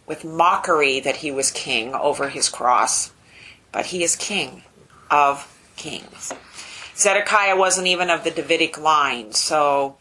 with 0.05 0.23
mockery 0.23 0.99
that 0.99 1.17
he 1.17 1.31
was 1.31 1.51
king 1.51 1.93
over 1.93 2.29
his 2.29 2.49
cross, 2.49 3.11
but 3.71 3.87
he 3.87 4.03
is 4.03 4.15
king 4.15 4.63
of 5.09 5.51
kings. 5.75 6.33
Zedekiah 6.95 7.57
wasn't 7.57 7.87
even 7.87 8.09
of 8.09 8.23
the 8.23 8.31
Davidic 8.31 8.77
line, 8.77 9.33
so 9.33 9.97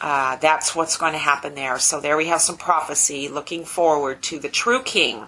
uh, 0.00 0.36
that's 0.36 0.74
what's 0.74 0.96
going 0.96 1.12
to 1.12 1.18
happen 1.18 1.54
there. 1.54 1.78
So 1.78 2.00
there 2.00 2.16
we 2.16 2.26
have 2.26 2.40
some 2.40 2.56
prophecy 2.56 3.28
looking 3.28 3.64
forward 3.64 4.22
to 4.24 4.38
the 4.38 4.48
true 4.48 4.82
king, 4.82 5.26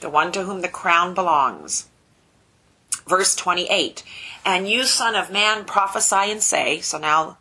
the 0.00 0.10
one 0.10 0.30
to 0.32 0.44
whom 0.44 0.60
the 0.60 0.68
crown 0.68 1.14
belongs. 1.14 1.87
Verse 3.08 3.34
28 3.34 4.02
And 4.44 4.68
you, 4.68 4.84
son 4.84 5.16
of 5.16 5.30
man, 5.30 5.64
prophesy 5.64 6.30
and 6.30 6.42
say, 6.42 6.80
so 6.80 6.98
now 6.98 7.38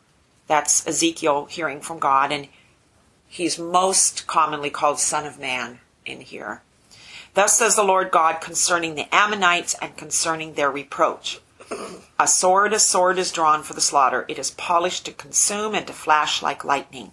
that's 0.48 0.88
Ezekiel 0.88 1.46
hearing 1.46 1.82
from 1.82 2.00
God, 2.00 2.32
and 2.32 2.48
he's 3.28 3.60
most 3.60 4.28
commonly 4.28 4.70
called 4.70 5.00
son 5.00 5.26
of 5.26 5.38
man 5.38 5.80
in 6.06 6.22
here. 6.22 6.62
Thus 7.34 7.58
says 7.58 7.76
the 7.76 7.84
Lord 7.84 8.12
God 8.12 8.40
concerning 8.40 8.96
the 8.96 9.14
Ammonites 9.14 9.76
and 9.82 9.96
concerning 9.98 10.54
their 10.54 10.72
reproach. 10.72 11.42
A 12.18 12.28
sword, 12.28 12.72
a 12.72 12.80
sword 12.80 13.20
is 13.20 13.34
drawn 13.34 13.62
for 13.62 13.74
the 13.74 13.82
slaughter. 13.82 14.26
It 14.30 14.40
is 14.40 14.52
polished 14.52 15.06
to 15.06 15.12
consume 15.12 15.76
and 15.76 15.86
to 15.86 15.94
flash 15.94 16.42
like 16.42 16.64
lightning. 16.64 17.12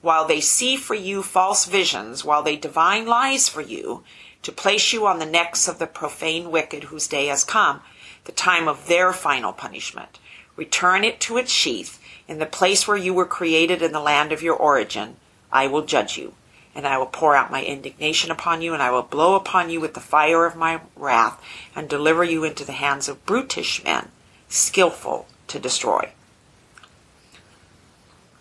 While 0.00 0.26
they 0.26 0.40
see 0.40 0.76
for 0.76 0.94
you 0.94 1.22
false 1.22 1.66
visions, 1.66 2.24
while 2.24 2.42
they 2.42 2.56
divine 2.56 3.06
lies 3.06 3.48
for 3.48 3.60
you, 3.60 4.04
to 4.42 4.52
place 4.52 4.92
you 4.92 5.06
on 5.06 5.18
the 5.18 5.26
necks 5.26 5.68
of 5.68 5.78
the 5.78 5.86
profane 5.86 6.50
wicked 6.50 6.84
whose 6.84 7.06
day 7.06 7.26
has 7.26 7.44
come, 7.44 7.80
the 8.24 8.32
time 8.32 8.68
of 8.68 8.86
their 8.86 9.12
final 9.12 9.52
punishment. 9.52 10.18
Return 10.56 11.04
it 11.04 11.20
to 11.20 11.36
its 11.36 11.52
sheath, 11.52 11.98
in 12.28 12.38
the 12.38 12.46
place 12.46 12.86
where 12.86 12.96
you 12.96 13.12
were 13.12 13.26
created 13.26 13.82
in 13.82 13.92
the 13.92 14.00
land 14.00 14.32
of 14.32 14.42
your 14.42 14.54
origin. 14.54 15.16
I 15.52 15.66
will 15.66 15.82
judge 15.82 16.16
you 16.16 16.34
and 16.74 16.86
I 16.86 16.98
will 16.98 17.06
pour 17.06 17.34
out 17.34 17.50
my 17.50 17.64
indignation 17.64 18.30
upon 18.30 18.62
you, 18.62 18.72
and 18.72 18.82
I 18.82 18.90
will 18.90 19.02
blow 19.02 19.34
upon 19.34 19.70
you 19.70 19.80
with 19.80 19.94
the 19.94 20.00
fire 20.00 20.46
of 20.46 20.56
my 20.56 20.80
wrath, 20.96 21.42
and 21.74 21.88
deliver 21.88 22.22
you 22.22 22.44
into 22.44 22.64
the 22.64 22.72
hands 22.72 23.08
of 23.08 23.26
brutish 23.26 23.82
men, 23.82 24.10
skillful 24.48 25.26
to 25.48 25.58
destroy. 25.58 26.10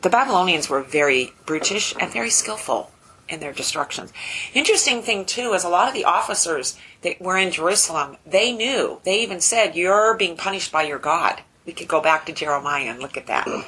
The 0.01 0.09
Babylonians 0.09 0.69
were 0.69 0.81
very 0.81 1.33
brutish 1.45 1.93
and 1.99 2.11
very 2.11 2.29
skillful 2.29 2.91
in 3.29 3.39
their 3.39 3.53
destructions. 3.53 4.11
Interesting 4.53 5.01
thing 5.01 5.25
too 5.25 5.53
is 5.53 5.63
a 5.63 5.69
lot 5.69 5.87
of 5.87 5.93
the 5.93 6.05
officers 6.05 6.77
that 7.01 7.21
were 7.21 7.37
in 7.37 7.51
Jerusalem, 7.51 8.17
they 8.25 8.51
knew. 8.51 8.99
They 9.03 9.21
even 9.21 9.39
said, 9.41 9.75
"You're 9.75 10.15
being 10.15 10.35
punished 10.35 10.71
by 10.71 10.83
your 10.83 10.99
God." 10.99 11.41
We 11.65 11.73
could 11.73 11.87
go 11.87 12.01
back 12.01 12.25
to 12.25 12.31
Jeremiah 12.31 12.89
and 12.89 12.99
look 12.99 13.17
at 13.17 13.27
that. 13.27 13.47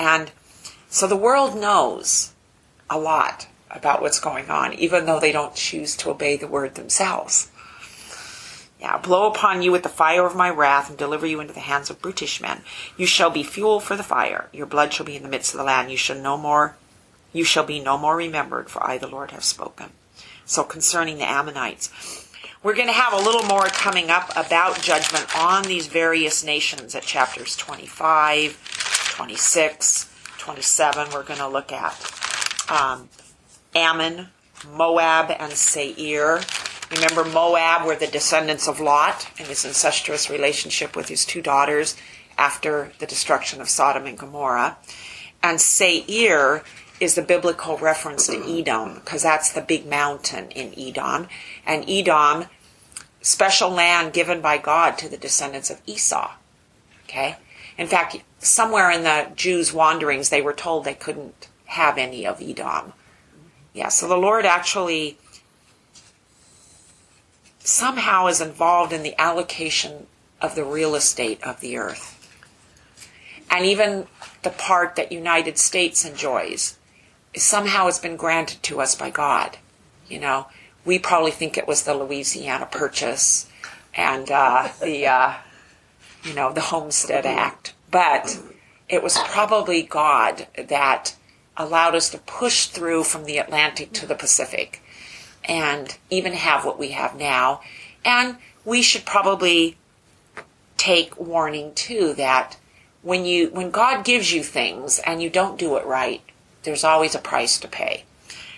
And 0.00 0.30
so 0.88 1.08
the 1.08 1.16
world 1.16 1.56
knows 1.56 2.32
a 2.88 2.96
lot 2.96 3.48
about 3.68 4.00
what's 4.00 4.20
going 4.20 4.48
on, 4.48 4.72
even 4.74 5.06
though 5.06 5.18
they 5.18 5.32
don't 5.32 5.54
choose 5.54 5.96
to 5.96 6.10
obey 6.10 6.36
the 6.36 6.46
word 6.46 6.76
themselves. 6.76 7.50
Yeah, 8.80 8.96
blow 8.96 9.26
upon 9.26 9.62
you 9.62 9.72
with 9.72 9.82
the 9.82 9.88
fire 9.88 10.24
of 10.24 10.36
my 10.36 10.48
wrath 10.48 10.88
and 10.88 10.96
deliver 10.96 11.26
you 11.26 11.40
into 11.40 11.52
the 11.52 11.60
hands 11.60 11.90
of 11.90 12.00
brutish 12.00 12.40
men. 12.40 12.62
You 12.96 13.06
shall 13.06 13.28
be 13.28 13.42
fuel 13.42 13.80
for 13.80 13.96
the 13.96 14.04
fire. 14.04 14.48
Your 14.52 14.66
blood 14.66 14.92
shall 14.92 15.04
be 15.04 15.16
in 15.16 15.24
the 15.24 15.28
midst 15.28 15.52
of 15.52 15.58
the 15.58 15.64
land. 15.64 15.90
You 15.90 15.96
shall 15.96 16.18
no 16.18 16.36
more, 16.36 16.76
you 17.32 17.44
shall 17.44 17.64
be 17.64 17.80
no 17.80 17.98
more 17.98 18.16
remembered, 18.16 18.70
for 18.70 18.84
I, 18.86 18.98
the 18.98 19.06
Lord, 19.06 19.30
have 19.32 19.44
spoken. 19.44 19.90
So 20.44 20.64
concerning 20.64 21.18
the 21.18 21.28
Ammonites, 21.28 21.90
we're 22.62 22.74
going 22.74 22.88
to 22.88 22.92
have 22.92 23.12
a 23.12 23.16
little 23.16 23.44
more 23.44 23.66
coming 23.66 24.10
up 24.10 24.30
about 24.34 24.80
judgment 24.80 25.26
on 25.38 25.64
these 25.64 25.86
various 25.86 26.42
nations 26.42 26.94
at 26.94 27.02
chapters 27.02 27.56
25, 27.56 29.14
26, 29.14 30.10
27. 30.38 31.08
We're 31.12 31.22
going 31.22 31.38
to 31.38 31.48
look 31.48 31.70
at 31.70 31.94
um, 32.68 33.08
Ammon, 33.74 34.28
Moab, 34.74 35.30
and 35.38 35.52
Seir. 35.52 36.40
Remember, 36.90 37.24
Moab 37.24 37.86
were 37.86 37.96
the 37.96 38.06
descendants 38.06 38.66
of 38.66 38.80
Lot 38.80 39.30
and 39.38 39.46
his 39.46 39.64
incestuous 39.64 40.30
relationship 40.30 40.96
with 40.96 41.08
his 41.08 41.24
two 41.24 41.42
daughters 41.42 41.96
after 42.38 42.92
the 42.98 43.06
destruction 43.06 43.60
of 43.60 43.68
Sodom 43.68 44.06
and 44.06 44.18
Gomorrah. 44.18 44.78
And 45.42 45.60
Seir 45.60 46.64
is 47.00 47.14
the 47.14 47.22
biblical 47.22 47.78
reference 47.78 48.26
to 48.26 48.42
Edom, 48.44 48.94
because 48.96 49.22
that's 49.22 49.52
the 49.52 49.60
big 49.60 49.86
mountain 49.86 50.50
in 50.50 50.74
Edom. 50.78 51.28
And 51.66 51.88
Edom, 51.88 52.46
special 53.22 53.70
land 53.70 54.12
given 54.12 54.40
by 54.40 54.58
God 54.58 54.98
to 54.98 55.08
the 55.08 55.16
descendants 55.16 55.70
of 55.70 55.80
Esau. 55.86 56.32
Okay? 57.04 57.36
In 57.76 57.86
fact, 57.86 58.16
somewhere 58.38 58.90
in 58.90 59.04
the 59.04 59.30
Jews' 59.36 59.72
wanderings, 59.72 60.30
they 60.30 60.42
were 60.42 60.52
told 60.52 60.84
they 60.84 60.94
couldn't 60.94 61.48
have 61.66 61.98
any 61.98 62.26
of 62.26 62.42
Edom 62.42 62.92
yeah, 63.78 63.90
so 63.90 64.08
the 64.08 64.16
Lord 64.16 64.44
actually 64.44 65.18
somehow 67.60 68.26
is 68.26 68.40
involved 68.40 68.92
in 68.92 69.04
the 69.04 69.18
allocation 69.20 70.08
of 70.40 70.56
the 70.56 70.64
real 70.64 70.96
estate 70.96 71.40
of 71.44 71.60
the 71.60 71.76
earth. 71.76 72.14
And 73.48 73.64
even 73.64 74.08
the 74.42 74.50
part 74.50 74.96
that 74.96 75.12
United 75.12 75.58
States 75.58 76.04
enjoys 76.04 76.76
somehow 77.36 77.86
it's 77.86 77.98
been 77.98 78.16
granted 78.16 78.62
to 78.64 78.80
us 78.80 78.94
by 78.94 79.10
God. 79.10 79.58
You 80.08 80.20
know, 80.20 80.46
we 80.84 80.98
probably 80.98 81.30
think 81.30 81.56
it 81.56 81.68
was 81.68 81.82
the 81.82 81.94
Louisiana 81.94 82.66
Purchase 82.70 83.50
and 83.94 84.30
uh, 84.30 84.68
the, 84.80 85.06
uh, 85.06 85.34
you 86.24 86.34
know, 86.34 86.52
the 86.52 86.60
Homestead 86.60 87.26
Act, 87.26 87.74
but 87.90 88.40
it 88.88 89.02
was 89.02 89.18
probably 89.18 89.82
God 89.82 90.46
that 90.56 91.14
allowed 91.56 91.94
us 91.94 92.08
to 92.10 92.18
push 92.18 92.66
through 92.66 93.04
from 93.04 93.24
the 93.24 93.38
Atlantic 93.38 93.92
to 93.92 94.06
the 94.06 94.14
Pacific 94.14 94.80
and 95.44 95.98
even 96.10 96.32
have 96.32 96.64
what 96.64 96.78
we 96.78 96.90
have 96.90 97.16
now. 97.16 97.60
And 98.04 98.36
we 98.64 98.82
should 98.82 99.04
probably 99.04 99.76
take 100.76 101.18
warning 101.18 101.74
too 101.74 102.14
that 102.14 102.56
when 103.02 103.24
you 103.24 103.48
when 103.50 103.70
God 103.70 104.04
gives 104.04 104.32
you 104.32 104.42
things 104.42 105.00
and 105.00 105.20
you 105.20 105.30
don't 105.30 105.58
do 105.58 105.76
it 105.76 105.84
right, 105.84 106.22
there's 106.62 106.84
always 106.84 107.14
a 107.14 107.18
price 107.18 107.58
to 107.60 107.68
pay. 107.68 108.04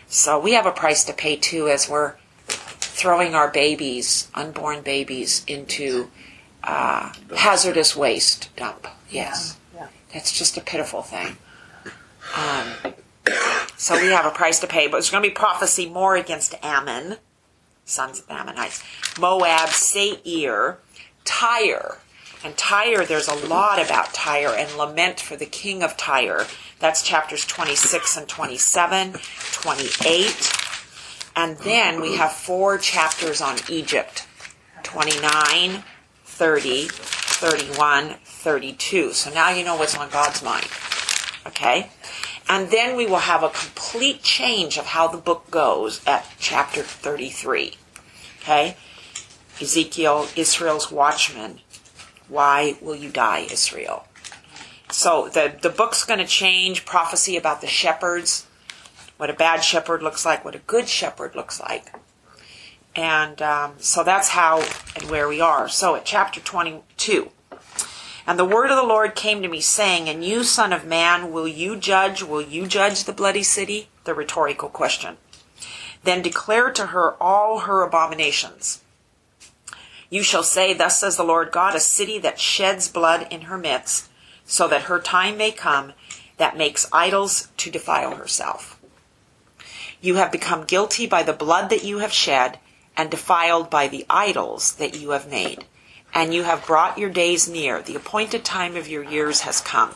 So 0.08 0.38
we 0.40 0.52
have 0.52 0.66
a 0.66 0.72
price 0.72 1.04
to 1.04 1.12
pay 1.12 1.36
too 1.36 1.68
as 1.68 1.88
we're 1.88 2.14
throwing 2.46 3.34
our 3.34 3.50
babies, 3.50 4.28
unborn 4.34 4.82
babies, 4.82 5.44
into 5.46 6.10
uh, 6.64 7.12
hazardous 7.36 7.96
waste 7.96 8.54
dump. 8.56 8.86
Yes, 9.08 9.56
yeah. 9.74 9.88
that's 10.12 10.36
just 10.36 10.56
a 10.56 10.60
pitiful 10.60 11.02
thing. 11.02 11.36
Um, 12.36 12.94
so 13.76 13.94
we 14.00 14.08
have 14.08 14.26
a 14.26 14.30
price 14.30 14.58
to 14.60 14.66
pay, 14.66 14.86
but 14.86 14.92
there's 14.92 15.10
going 15.10 15.22
to 15.22 15.28
be 15.28 15.34
prophecy 15.34 15.88
more 15.88 16.16
against 16.16 16.54
Ammon, 16.62 17.16
sons 17.84 18.20
of 18.20 18.30
Ammonites, 18.30 18.82
Moab, 19.18 19.70
Seir, 19.70 20.78
Tyre. 21.24 21.98
And 22.42 22.56
Tyre, 22.56 23.04
there's 23.04 23.28
a 23.28 23.46
lot 23.46 23.84
about 23.84 24.14
Tyre 24.14 24.54
and 24.56 24.76
lament 24.76 25.20
for 25.20 25.36
the 25.36 25.46
king 25.46 25.82
of 25.82 25.96
Tyre. 25.96 26.46
That's 26.78 27.02
chapters 27.02 27.44
26 27.44 28.16
and 28.16 28.28
27, 28.28 29.16
28. 29.52 30.52
And 31.36 31.58
then 31.58 32.00
we 32.00 32.16
have 32.16 32.32
four 32.32 32.78
chapters 32.78 33.40
on 33.40 33.58
Egypt 33.68 34.26
29, 34.82 35.84
30, 36.24 36.88
31, 36.88 38.14
32. 38.24 39.12
So 39.12 39.30
now 39.30 39.50
you 39.50 39.64
know 39.64 39.76
what's 39.76 39.96
on 39.96 40.08
God's 40.10 40.42
mind. 40.42 40.66
Okay? 41.46 41.90
And 42.48 42.70
then 42.70 42.96
we 42.96 43.06
will 43.06 43.18
have 43.18 43.42
a 43.42 43.50
complete 43.50 44.22
change 44.22 44.78
of 44.78 44.86
how 44.86 45.06
the 45.06 45.18
book 45.18 45.50
goes 45.50 46.04
at 46.06 46.26
chapter 46.38 46.82
33. 46.82 47.74
Okay? 48.40 48.76
Ezekiel, 49.60 50.26
Israel's 50.36 50.90
watchman. 50.90 51.60
Why 52.30 52.76
will 52.80 52.96
you 52.96 53.10
die, 53.10 53.46
Israel? 53.50 54.06
So 54.90 55.28
the, 55.28 55.54
the 55.60 55.68
book's 55.68 56.04
going 56.04 56.20
to 56.20 56.26
change 56.26 56.86
prophecy 56.86 57.36
about 57.36 57.60
the 57.60 57.66
shepherds 57.66 58.46
what 59.20 59.28
a 59.28 59.34
bad 59.34 59.62
shepherd 59.62 60.02
looks 60.02 60.24
like, 60.24 60.46
what 60.46 60.54
a 60.54 60.60
good 60.60 60.88
shepherd 60.88 61.36
looks 61.36 61.60
like. 61.60 61.92
And 62.96 63.42
um, 63.42 63.74
so 63.76 64.02
that's 64.02 64.30
how 64.30 64.64
and 64.96 65.10
where 65.10 65.28
we 65.28 65.42
are. 65.42 65.68
So 65.68 65.94
at 65.94 66.06
chapter 66.06 66.40
22. 66.40 67.30
And 68.26 68.38
the 68.38 68.46
word 68.46 68.70
of 68.70 68.78
the 68.78 68.82
Lord 68.82 69.14
came 69.14 69.42
to 69.42 69.48
me, 69.48 69.60
saying, 69.60 70.08
And 70.08 70.24
you, 70.24 70.42
son 70.42 70.72
of 70.72 70.86
man, 70.86 71.32
will 71.32 71.46
you 71.46 71.76
judge? 71.76 72.22
Will 72.22 72.40
you 72.40 72.66
judge 72.66 73.04
the 73.04 73.12
bloody 73.12 73.42
city? 73.42 73.90
The 74.04 74.14
rhetorical 74.14 74.70
question. 74.70 75.18
Then 76.02 76.22
declare 76.22 76.70
to 76.70 76.86
her 76.86 77.22
all 77.22 77.60
her 77.60 77.82
abominations. 77.82 78.80
You 80.10 80.24
shall 80.24 80.42
say, 80.42 80.74
Thus 80.74 80.98
says 80.98 81.16
the 81.16 81.24
Lord 81.24 81.52
God, 81.52 81.76
a 81.76 81.80
city 81.80 82.18
that 82.18 82.40
sheds 82.40 82.88
blood 82.88 83.28
in 83.30 83.42
her 83.42 83.56
midst, 83.56 84.10
so 84.44 84.66
that 84.68 84.82
her 84.82 85.00
time 85.00 85.38
may 85.38 85.52
come 85.52 85.92
that 86.36 86.56
makes 86.56 86.88
idols 86.92 87.48
to 87.58 87.70
defile 87.70 88.16
herself. 88.16 88.80
You 90.00 90.16
have 90.16 90.32
become 90.32 90.64
guilty 90.64 91.06
by 91.06 91.22
the 91.22 91.32
blood 91.32 91.70
that 91.70 91.84
you 91.84 91.98
have 91.98 92.12
shed, 92.12 92.58
and 92.96 93.10
defiled 93.10 93.70
by 93.70 93.86
the 93.86 94.04
idols 94.10 94.74
that 94.74 94.98
you 94.98 95.10
have 95.10 95.30
made. 95.30 95.64
And 96.12 96.34
you 96.34 96.42
have 96.42 96.66
brought 96.66 96.98
your 96.98 97.10
days 97.10 97.48
near. 97.48 97.80
The 97.80 97.94
appointed 97.94 98.44
time 98.44 98.76
of 98.76 98.88
your 98.88 99.04
years 99.04 99.42
has 99.42 99.60
come. 99.60 99.94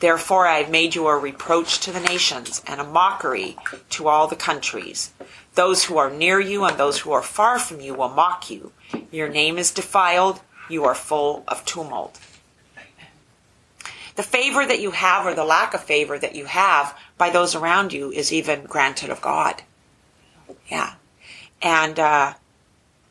Therefore 0.00 0.46
I 0.46 0.58
have 0.58 0.70
made 0.70 0.94
you 0.94 1.06
a 1.06 1.16
reproach 1.16 1.78
to 1.80 1.92
the 1.92 2.00
nations, 2.00 2.62
and 2.66 2.80
a 2.80 2.84
mockery 2.84 3.56
to 3.90 4.08
all 4.08 4.26
the 4.26 4.36
countries. 4.36 5.12
Those 5.56 5.84
who 5.84 5.96
are 5.96 6.10
near 6.10 6.38
you 6.38 6.64
and 6.64 6.76
those 6.76 7.00
who 7.00 7.12
are 7.12 7.22
far 7.22 7.58
from 7.58 7.80
you 7.80 7.94
will 7.94 8.10
mock 8.10 8.50
you. 8.50 8.72
Your 9.10 9.28
name 9.28 9.58
is 9.58 9.72
defiled. 9.72 10.40
You 10.68 10.84
are 10.84 10.94
full 10.94 11.44
of 11.48 11.64
tumult. 11.64 12.20
The 14.16 14.22
favor 14.22 14.64
that 14.66 14.80
you 14.80 14.92
have, 14.92 15.26
or 15.26 15.34
the 15.34 15.44
lack 15.44 15.74
of 15.74 15.82
favor 15.82 16.18
that 16.18 16.34
you 16.34 16.44
have 16.44 16.96
by 17.18 17.30
those 17.30 17.54
around 17.54 17.92
you, 17.92 18.10
is 18.10 18.32
even 18.32 18.64
granted 18.64 19.10
of 19.10 19.20
God. 19.20 19.62
Yeah. 20.68 20.94
And 21.62 21.98
uh, 21.98 22.34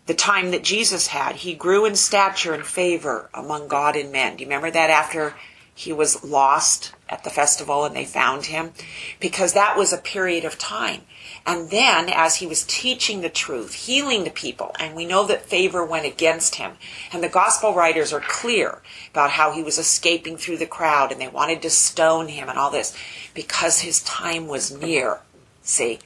the 0.05 0.13
time 0.13 0.51
that 0.51 0.63
Jesus 0.63 1.07
had, 1.07 1.37
he 1.37 1.55
grew 1.55 1.85
in 1.85 1.95
stature 1.95 2.53
and 2.53 2.65
favor 2.65 3.29
among 3.33 3.67
God 3.67 3.95
and 3.95 4.11
men. 4.11 4.35
Do 4.35 4.43
you 4.43 4.47
remember 4.47 4.69
that 4.71 4.89
after 4.89 5.33
he 5.77 5.91
was 5.91 6.23
lost 6.23 6.93
at 7.09 7.23
the 7.25 7.29
festival 7.29 7.83
and 7.83 7.95
they 7.95 8.05
found 8.05 8.45
him? 8.45 8.71
Because 9.19 9.53
that 9.53 9.77
was 9.77 9.91
a 9.91 9.97
period 9.97 10.45
of 10.45 10.57
time. 10.57 11.01
And 11.45 11.69
then, 11.69 12.09
as 12.09 12.37
he 12.37 12.47
was 12.47 12.63
teaching 12.63 13.21
the 13.21 13.29
truth, 13.29 13.73
healing 13.73 14.23
the 14.23 14.31
people, 14.31 14.71
and 14.79 14.95
we 14.95 15.05
know 15.05 15.27
that 15.27 15.45
favor 15.45 15.85
went 15.85 16.05
against 16.05 16.55
him, 16.55 16.71
and 17.11 17.21
the 17.21 17.29
gospel 17.29 17.73
writers 17.73 18.11
are 18.11 18.21
clear 18.21 18.81
about 19.11 19.31
how 19.31 19.51
he 19.51 19.61
was 19.61 19.77
escaping 19.77 20.37
through 20.37 20.57
the 20.57 20.65
crowd 20.65 21.11
and 21.11 21.21
they 21.21 21.27
wanted 21.27 21.61
to 21.61 21.69
stone 21.69 22.29
him 22.29 22.49
and 22.49 22.57
all 22.57 22.71
this 22.71 22.97
because 23.35 23.81
his 23.81 24.01
time 24.01 24.47
was 24.47 24.71
near. 24.71 25.19
See? 25.61 25.99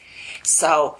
So, 0.43 0.97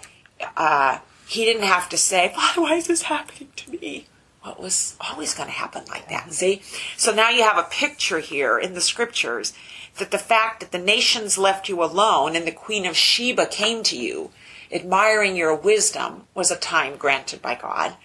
uh, 0.56 1.00
he 1.26 1.44
didn't 1.44 1.64
have 1.64 1.88
to 1.90 1.98
say, 1.98 2.32
Father, 2.34 2.62
why 2.62 2.74
is 2.76 2.86
this 2.86 3.02
happening 3.02 3.50
to 3.56 3.70
me? 3.72 4.06
It 4.46 4.58
was 4.58 4.96
always 5.00 5.34
going 5.34 5.48
to 5.48 5.54
happen 5.54 5.84
like 5.88 6.08
that. 6.08 6.32
See? 6.32 6.62
So 6.96 7.12
now 7.12 7.28
you 7.28 7.42
have 7.42 7.58
a 7.58 7.68
picture 7.70 8.20
here 8.20 8.58
in 8.58 8.74
the 8.74 8.80
scriptures 8.80 9.52
that 9.98 10.10
the 10.10 10.18
fact 10.18 10.60
that 10.60 10.72
the 10.72 10.78
nations 10.78 11.36
left 11.36 11.68
you 11.68 11.82
alone 11.82 12.34
and 12.34 12.46
the 12.46 12.52
Queen 12.52 12.86
of 12.86 12.96
Sheba 12.96 13.46
came 13.46 13.82
to 13.84 13.98
you, 13.98 14.30
admiring 14.72 15.36
your 15.36 15.54
wisdom, 15.54 16.24
was 16.34 16.50
a 16.50 16.56
time 16.56 16.96
granted 16.96 17.42
by 17.42 17.54
God. 17.54 17.96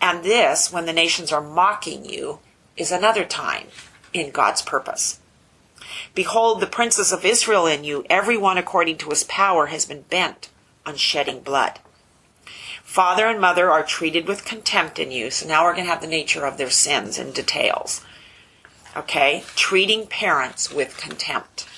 And 0.00 0.22
this, 0.22 0.72
when 0.72 0.86
the 0.86 0.92
nations 0.92 1.32
are 1.32 1.40
mocking 1.40 2.04
you, 2.04 2.40
is 2.76 2.92
another 2.92 3.24
time 3.24 3.68
in 4.12 4.30
God's 4.30 4.62
purpose. 4.62 5.20
Behold, 6.14 6.60
the 6.60 6.66
princes 6.66 7.12
of 7.12 7.24
Israel 7.24 7.66
in 7.66 7.82
you, 7.82 8.04
every 8.10 8.36
one 8.36 8.58
according 8.58 8.98
to 8.98 9.10
his 9.10 9.24
power, 9.24 9.66
has 9.66 9.86
been 9.86 10.02
bent 10.02 10.50
on 10.84 10.96
shedding 10.96 11.40
blood. 11.40 11.80
Father 12.88 13.26
and 13.26 13.38
mother 13.38 13.70
are 13.70 13.84
treated 13.84 14.26
with 14.26 14.46
contempt 14.46 14.98
in 14.98 15.10
you. 15.10 15.30
So 15.30 15.46
now 15.46 15.62
we're 15.62 15.74
going 15.74 15.84
to 15.84 15.90
have 15.90 16.00
the 16.00 16.06
nature 16.06 16.46
of 16.46 16.56
their 16.56 16.70
sins 16.70 17.18
in 17.18 17.32
details. 17.32 18.00
Okay? 18.96 19.44
Treating 19.54 20.06
parents 20.06 20.72
with 20.72 20.96
contempt. 20.96 21.68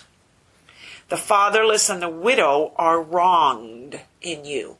The 1.08 1.16
fatherless 1.16 1.90
and 1.90 2.00
the 2.00 2.08
widow 2.08 2.72
are 2.76 3.02
wronged 3.02 4.02
in 4.22 4.44
you. 4.44 4.76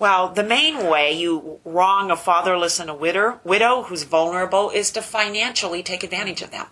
Well, 0.00 0.30
the 0.30 0.42
main 0.42 0.84
way 0.84 1.12
you 1.12 1.60
wrong 1.64 2.10
a 2.10 2.16
fatherless 2.16 2.80
and 2.80 2.90
a 2.90 2.94
widow, 2.94 3.38
widow 3.44 3.84
who's 3.84 4.02
vulnerable 4.02 4.70
is 4.70 4.90
to 4.90 5.00
financially 5.00 5.84
take 5.84 6.02
advantage 6.02 6.42
of 6.42 6.50
them. 6.50 6.66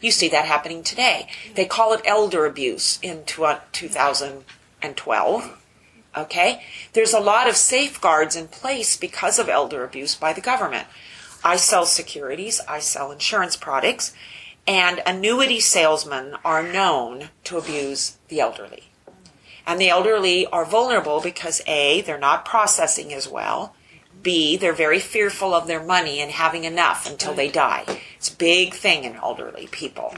You 0.00 0.10
see 0.10 0.30
that 0.30 0.46
happening 0.46 0.82
today. 0.82 1.28
They 1.54 1.66
call 1.66 1.92
it 1.92 2.00
elder 2.06 2.46
abuse 2.46 2.98
in 3.02 3.26
2012 3.26 5.56
Okay? 6.16 6.62
There's 6.92 7.12
a 7.12 7.20
lot 7.20 7.48
of 7.48 7.56
safeguards 7.56 8.36
in 8.36 8.48
place 8.48 8.96
because 8.96 9.38
of 9.38 9.48
elder 9.48 9.84
abuse 9.84 10.14
by 10.14 10.32
the 10.32 10.40
government. 10.40 10.86
I 11.42 11.56
sell 11.56 11.86
securities, 11.86 12.60
I 12.68 12.80
sell 12.80 13.10
insurance 13.10 13.56
products, 13.56 14.14
and 14.66 15.02
annuity 15.06 15.60
salesmen 15.60 16.36
are 16.44 16.62
known 16.62 17.30
to 17.44 17.56
abuse 17.56 18.18
the 18.28 18.40
elderly. 18.40 18.84
And 19.66 19.80
the 19.80 19.88
elderly 19.88 20.46
are 20.46 20.64
vulnerable 20.64 21.20
because 21.20 21.62
A, 21.66 22.00
they're 22.02 22.18
not 22.18 22.44
processing 22.44 23.12
as 23.14 23.28
well. 23.28 23.74
B, 24.22 24.56
they're 24.56 24.74
very 24.74 24.98
fearful 24.98 25.54
of 25.54 25.66
their 25.66 25.82
money 25.82 26.20
and 26.20 26.30
having 26.30 26.64
enough 26.64 27.08
until 27.08 27.32
they 27.32 27.48
die. 27.48 27.84
It's 28.16 28.30
a 28.30 28.36
big 28.36 28.74
thing 28.74 29.04
in 29.04 29.16
elderly 29.16 29.66
people 29.68 30.14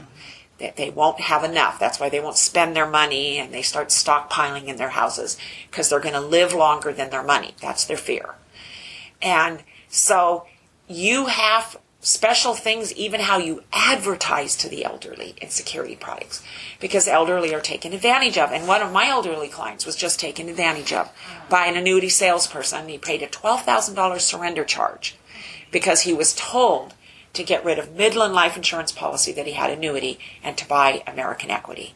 that 0.59 0.75
they 0.75 0.89
won't 0.89 1.19
have 1.19 1.43
enough. 1.43 1.79
That's 1.79 1.99
why 1.99 2.09
they 2.09 2.19
won't 2.19 2.37
spend 2.37 2.75
their 2.75 2.89
money 2.89 3.37
and 3.37 3.53
they 3.53 3.61
start 3.61 3.89
stockpiling 3.89 4.67
in 4.67 4.77
their 4.77 4.89
houses 4.89 5.37
because 5.69 5.89
they're 5.89 5.99
going 5.99 6.13
to 6.13 6.21
live 6.21 6.53
longer 6.53 6.93
than 6.93 7.09
their 7.09 7.23
money. 7.23 7.55
That's 7.61 7.85
their 7.85 7.97
fear. 7.97 8.35
And 9.21 9.63
so 9.89 10.45
you 10.87 11.27
have 11.27 11.77
special 12.03 12.53
things, 12.53 12.93
even 12.93 13.21
how 13.21 13.37
you 13.37 13.63
advertise 13.71 14.57
to 14.57 14.67
the 14.67 14.83
elderly 14.83 15.35
in 15.41 15.49
security 15.49 15.95
products, 15.95 16.43
because 16.79 17.07
elderly 17.07 17.55
are 17.55 17.61
taken 17.61 17.93
advantage 17.93 18.37
of. 18.37 18.51
And 18.51 18.67
one 18.67 18.81
of 18.81 18.91
my 18.91 19.07
elderly 19.07 19.47
clients 19.47 19.85
was 19.85 19.95
just 19.95 20.19
taken 20.19 20.49
advantage 20.49 20.91
of 20.91 21.09
by 21.49 21.65
an 21.65 21.77
annuity 21.77 22.09
salesperson. 22.09 22.89
He 22.89 22.97
paid 22.97 23.23
a 23.23 23.27
$12,000 23.27 24.19
surrender 24.19 24.65
charge 24.65 25.15
because 25.71 26.01
he 26.01 26.13
was 26.13 26.35
told 26.35 26.93
to 27.33 27.43
get 27.43 27.65
rid 27.65 27.79
of 27.79 27.95
Midland 27.95 28.33
life 28.33 28.55
insurance 28.55 28.91
policy 28.91 29.31
that 29.33 29.47
he 29.47 29.53
had 29.53 29.71
annuity 29.71 30.19
and 30.43 30.57
to 30.57 30.67
buy 30.67 31.03
American 31.07 31.49
equity. 31.49 31.95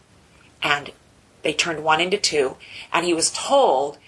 And 0.62 0.91
they 1.43 1.54
turned 1.54 1.84
one 1.84 2.02
into 2.02 2.17
two, 2.17 2.58
and 2.91 3.06
he 3.06 3.13
was 3.13 3.32
told 3.32 4.00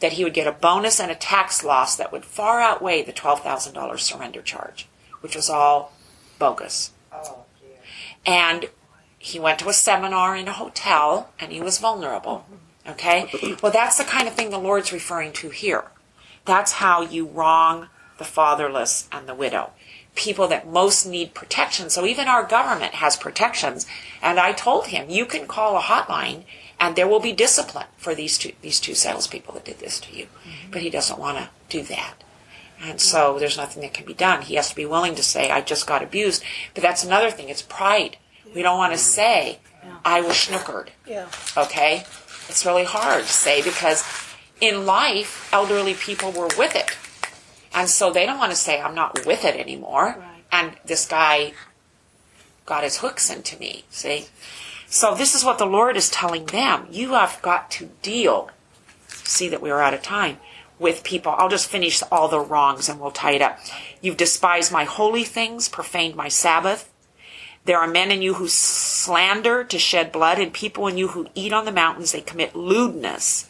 that 0.00 0.14
he 0.14 0.24
would 0.24 0.34
get 0.34 0.46
a 0.46 0.52
bonus 0.52 0.98
and 0.98 1.10
a 1.10 1.14
tax 1.14 1.62
loss 1.62 1.94
that 1.96 2.10
would 2.10 2.24
far 2.24 2.60
outweigh 2.60 3.02
the 3.02 3.12
$12,000 3.12 3.98
surrender 4.00 4.42
charge, 4.42 4.88
which 5.20 5.36
was 5.36 5.48
all 5.48 5.92
bogus. 6.38 6.90
Oh, 7.12 7.44
and 8.26 8.68
he 9.18 9.38
went 9.38 9.58
to 9.60 9.68
a 9.68 9.72
seminar 9.72 10.34
in 10.34 10.48
a 10.48 10.52
hotel 10.52 11.30
and 11.38 11.52
he 11.52 11.60
was 11.60 11.78
vulnerable. 11.78 12.44
Okay? 12.88 13.56
Well, 13.62 13.70
that's 13.70 13.98
the 13.98 14.04
kind 14.04 14.26
of 14.26 14.34
thing 14.34 14.50
the 14.50 14.58
Lord's 14.58 14.92
referring 14.92 15.32
to 15.34 15.50
here. 15.50 15.84
That's 16.44 16.72
how 16.72 17.02
you 17.02 17.26
wrong 17.26 17.88
the 18.18 18.24
fatherless 18.24 19.08
and 19.12 19.28
the 19.28 19.34
widow 19.34 19.70
people 20.14 20.48
that 20.48 20.68
most 20.68 21.06
need 21.06 21.34
protection. 21.34 21.90
So 21.90 22.04
even 22.06 22.28
our 22.28 22.44
government 22.44 22.94
has 22.94 23.16
protections. 23.16 23.86
And 24.20 24.38
I 24.38 24.52
told 24.52 24.88
him, 24.88 25.08
you 25.08 25.24
can 25.24 25.46
call 25.46 25.76
a 25.76 25.80
hotline 25.80 26.44
and 26.78 26.96
there 26.96 27.08
will 27.08 27.20
be 27.20 27.32
discipline 27.32 27.86
for 27.96 28.14
these 28.14 28.36
two 28.38 28.52
these 28.60 28.80
two 28.80 28.94
salespeople 28.94 29.54
that 29.54 29.64
did 29.64 29.78
this 29.78 30.00
to 30.00 30.14
you. 30.14 30.24
Mm-hmm. 30.24 30.70
But 30.72 30.82
he 30.82 30.90
doesn't 30.90 31.18
want 31.18 31.38
to 31.38 31.48
do 31.68 31.82
that. 31.84 32.14
And 32.82 33.00
so 33.00 33.38
there's 33.38 33.56
nothing 33.56 33.82
that 33.82 33.94
can 33.94 34.04
be 34.04 34.14
done. 34.14 34.42
He 34.42 34.56
has 34.56 34.70
to 34.70 34.76
be 34.76 34.84
willing 34.84 35.14
to 35.14 35.22
say, 35.22 35.50
I 35.50 35.60
just 35.60 35.86
got 35.86 36.02
abused. 36.02 36.42
But 36.74 36.82
that's 36.82 37.04
another 37.04 37.30
thing. 37.30 37.48
It's 37.48 37.62
pride. 37.62 38.16
We 38.54 38.62
don't 38.62 38.76
want 38.76 38.92
to 38.92 38.98
say, 38.98 39.60
I 40.04 40.20
was 40.20 40.34
snookered. 40.34 40.88
Yeah. 41.06 41.28
Okay? 41.56 42.04
It's 42.48 42.66
really 42.66 42.84
hard 42.84 43.22
to 43.22 43.32
say 43.32 43.62
because 43.62 44.04
in 44.60 44.84
life, 44.84 45.48
elderly 45.52 45.94
people 45.94 46.32
were 46.32 46.48
with 46.58 46.74
it. 46.74 46.96
And 47.74 47.88
so 47.88 48.12
they 48.12 48.26
don't 48.26 48.38
want 48.38 48.52
to 48.52 48.56
say, 48.56 48.80
I'm 48.80 48.94
not 48.94 49.24
with 49.26 49.44
it 49.44 49.56
anymore. 49.56 50.16
Right. 50.18 50.44
And 50.52 50.72
this 50.84 51.06
guy 51.06 51.54
got 52.66 52.84
his 52.84 52.98
hooks 52.98 53.30
into 53.30 53.58
me, 53.58 53.84
see? 53.90 54.26
So 54.86 55.14
this 55.14 55.34
is 55.34 55.44
what 55.44 55.58
the 55.58 55.66
Lord 55.66 55.96
is 55.96 56.10
telling 56.10 56.46
them. 56.46 56.86
You 56.90 57.12
have 57.12 57.40
got 57.40 57.70
to 57.72 57.86
deal, 58.02 58.50
see 59.08 59.48
that 59.48 59.62
we 59.62 59.70
are 59.70 59.80
out 59.80 59.94
of 59.94 60.02
time, 60.02 60.36
with 60.78 61.02
people. 61.04 61.32
I'll 61.32 61.48
just 61.48 61.70
finish 61.70 62.02
all 62.12 62.28
the 62.28 62.40
wrongs 62.40 62.88
and 62.88 63.00
we'll 63.00 63.10
tie 63.10 63.32
it 63.32 63.42
up. 63.42 63.58
You've 64.02 64.16
despised 64.16 64.70
my 64.70 64.84
holy 64.84 65.24
things, 65.24 65.68
profaned 65.68 66.14
my 66.14 66.28
Sabbath. 66.28 66.92
There 67.64 67.78
are 67.78 67.88
men 67.88 68.10
in 68.10 68.20
you 68.20 68.34
who 68.34 68.48
slander 68.48 69.64
to 69.64 69.78
shed 69.78 70.10
blood, 70.10 70.40
and 70.40 70.52
people 70.52 70.88
in 70.88 70.98
you 70.98 71.08
who 71.08 71.28
eat 71.34 71.52
on 71.52 71.64
the 71.64 71.72
mountains. 71.72 72.10
They 72.10 72.20
commit 72.20 72.56
lewdness 72.56 73.48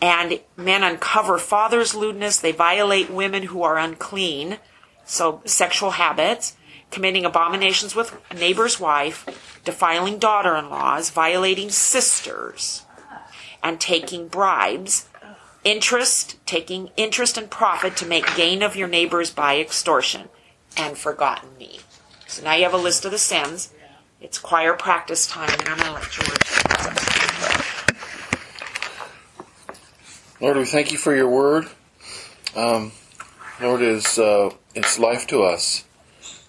and 0.00 0.40
men 0.56 0.82
uncover 0.82 1.38
father's 1.38 1.94
lewdness. 1.94 2.38
They 2.38 2.52
violate 2.52 3.10
women 3.10 3.44
who 3.44 3.62
are 3.62 3.78
unclean, 3.78 4.58
so 5.04 5.40
sexual 5.44 5.92
habits, 5.92 6.56
committing 6.90 7.24
abominations 7.24 7.94
with 7.94 8.16
a 8.30 8.34
neighbor's 8.34 8.78
wife, 8.78 9.60
defiling 9.64 10.18
daughter 10.18 10.56
in 10.56 10.70
laws, 10.70 11.10
violating 11.10 11.70
sisters. 11.70 12.82
and 13.62 13.80
taking 13.80 14.28
bribes, 14.28 15.08
interest, 15.64 16.36
taking 16.46 16.90
interest 16.96 17.36
and 17.36 17.50
profit 17.50 17.96
to 17.96 18.06
make 18.06 18.36
gain 18.36 18.62
of 18.62 18.76
your 18.76 18.86
neighbors 18.86 19.30
by 19.30 19.58
extortion, 19.58 20.28
and 20.76 20.96
forgotten 20.96 21.48
me. 21.58 21.80
So 22.28 22.44
now 22.44 22.54
you 22.54 22.62
have 22.62 22.74
a 22.74 22.78
list 22.78 23.04
of 23.04 23.10
the 23.10 23.18
sins. 23.18 23.72
It's 24.20 24.38
choir 24.38 24.74
practice 24.74 25.26
time, 25.26 25.50
and 25.50 25.68
I'm 25.68 25.78
going 25.78 25.88
to 25.88 25.94
let 25.94 26.10
George. 26.10 27.15
Lord, 30.40 30.58
we 30.58 30.64
thank 30.66 30.92
you 30.92 30.98
for 30.98 31.16
your 31.16 31.28
word. 31.28 31.66
Um, 32.54 32.92
Lord, 33.60 33.80
is 33.80 34.18
uh, 34.18 34.50
it's 34.74 34.98
life 34.98 35.26
to 35.28 35.42
us. 35.42 35.84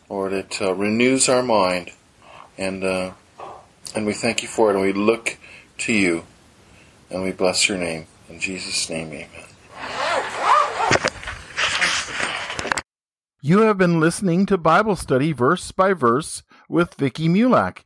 Lord, 0.09 0.33
it 0.33 0.61
uh, 0.61 0.73
renews 0.73 1.29
our 1.29 1.41
mind, 1.41 1.91
and 2.57 2.83
uh, 2.83 3.11
and 3.95 4.05
we 4.05 4.13
thank 4.13 4.41
you 4.41 4.49
for 4.49 4.69
it, 4.69 4.75
and 4.75 4.83
we 4.83 4.91
look 4.91 5.37
to 5.79 5.93
you, 5.93 6.25
and 7.09 7.23
we 7.23 7.31
bless 7.31 7.69
your 7.69 7.77
name 7.77 8.07
in 8.29 8.39
Jesus' 8.39 8.89
name, 8.89 9.07
Amen. 9.07 9.29
You 13.41 13.59
have 13.59 13.77
been 13.77 13.99
listening 14.01 14.45
to 14.47 14.57
Bible 14.57 14.97
study 14.97 15.31
verse 15.31 15.71
by 15.71 15.93
verse 15.93 16.43
with 16.67 16.95
Vicki 16.95 17.29
Mulak. 17.29 17.85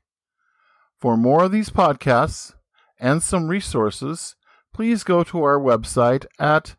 For 0.98 1.16
more 1.16 1.44
of 1.44 1.52
these 1.52 1.70
podcasts 1.70 2.54
and 3.00 3.22
some 3.22 3.48
resources, 3.48 4.36
please 4.74 5.04
go 5.04 5.24
to 5.24 5.44
our 5.44 5.60
website 5.60 6.26
at 6.40 6.76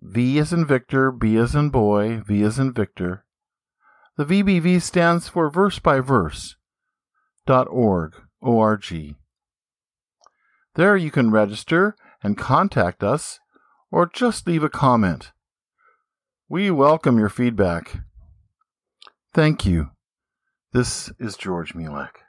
V 0.00 0.38
as 0.38 0.52
in 0.52 0.66
Victor, 0.66 1.10
B 1.12 1.36
as 1.36 1.54
in 1.54 1.70
boy, 1.70 2.22
V 2.26 2.42
as 2.42 2.58
in 2.58 2.72
Victor. 2.72 3.24
The 4.16 4.24
VBV 4.24 4.80
stands 4.80 5.28
for 5.28 5.50
verse 5.50 5.78
by 5.78 6.00
verse. 6.00 6.56
Dot 7.46 7.68
org, 7.70 8.14
O-R-G. 8.42 9.14
There 10.76 10.94
you 10.94 11.10
can 11.10 11.30
register 11.30 11.96
and 12.22 12.36
contact 12.36 13.02
us 13.02 13.40
or 13.90 14.06
just 14.06 14.46
leave 14.46 14.62
a 14.62 14.68
comment. 14.68 15.32
We 16.50 16.70
welcome 16.70 17.18
your 17.18 17.30
feedback. 17.30 18.00
Thank 19.32 19.64
you. 19.64 19.90
This 20.74 21.10
is 21.18 21.38
George 21.38 21.72
Mulak. 21.74 22.25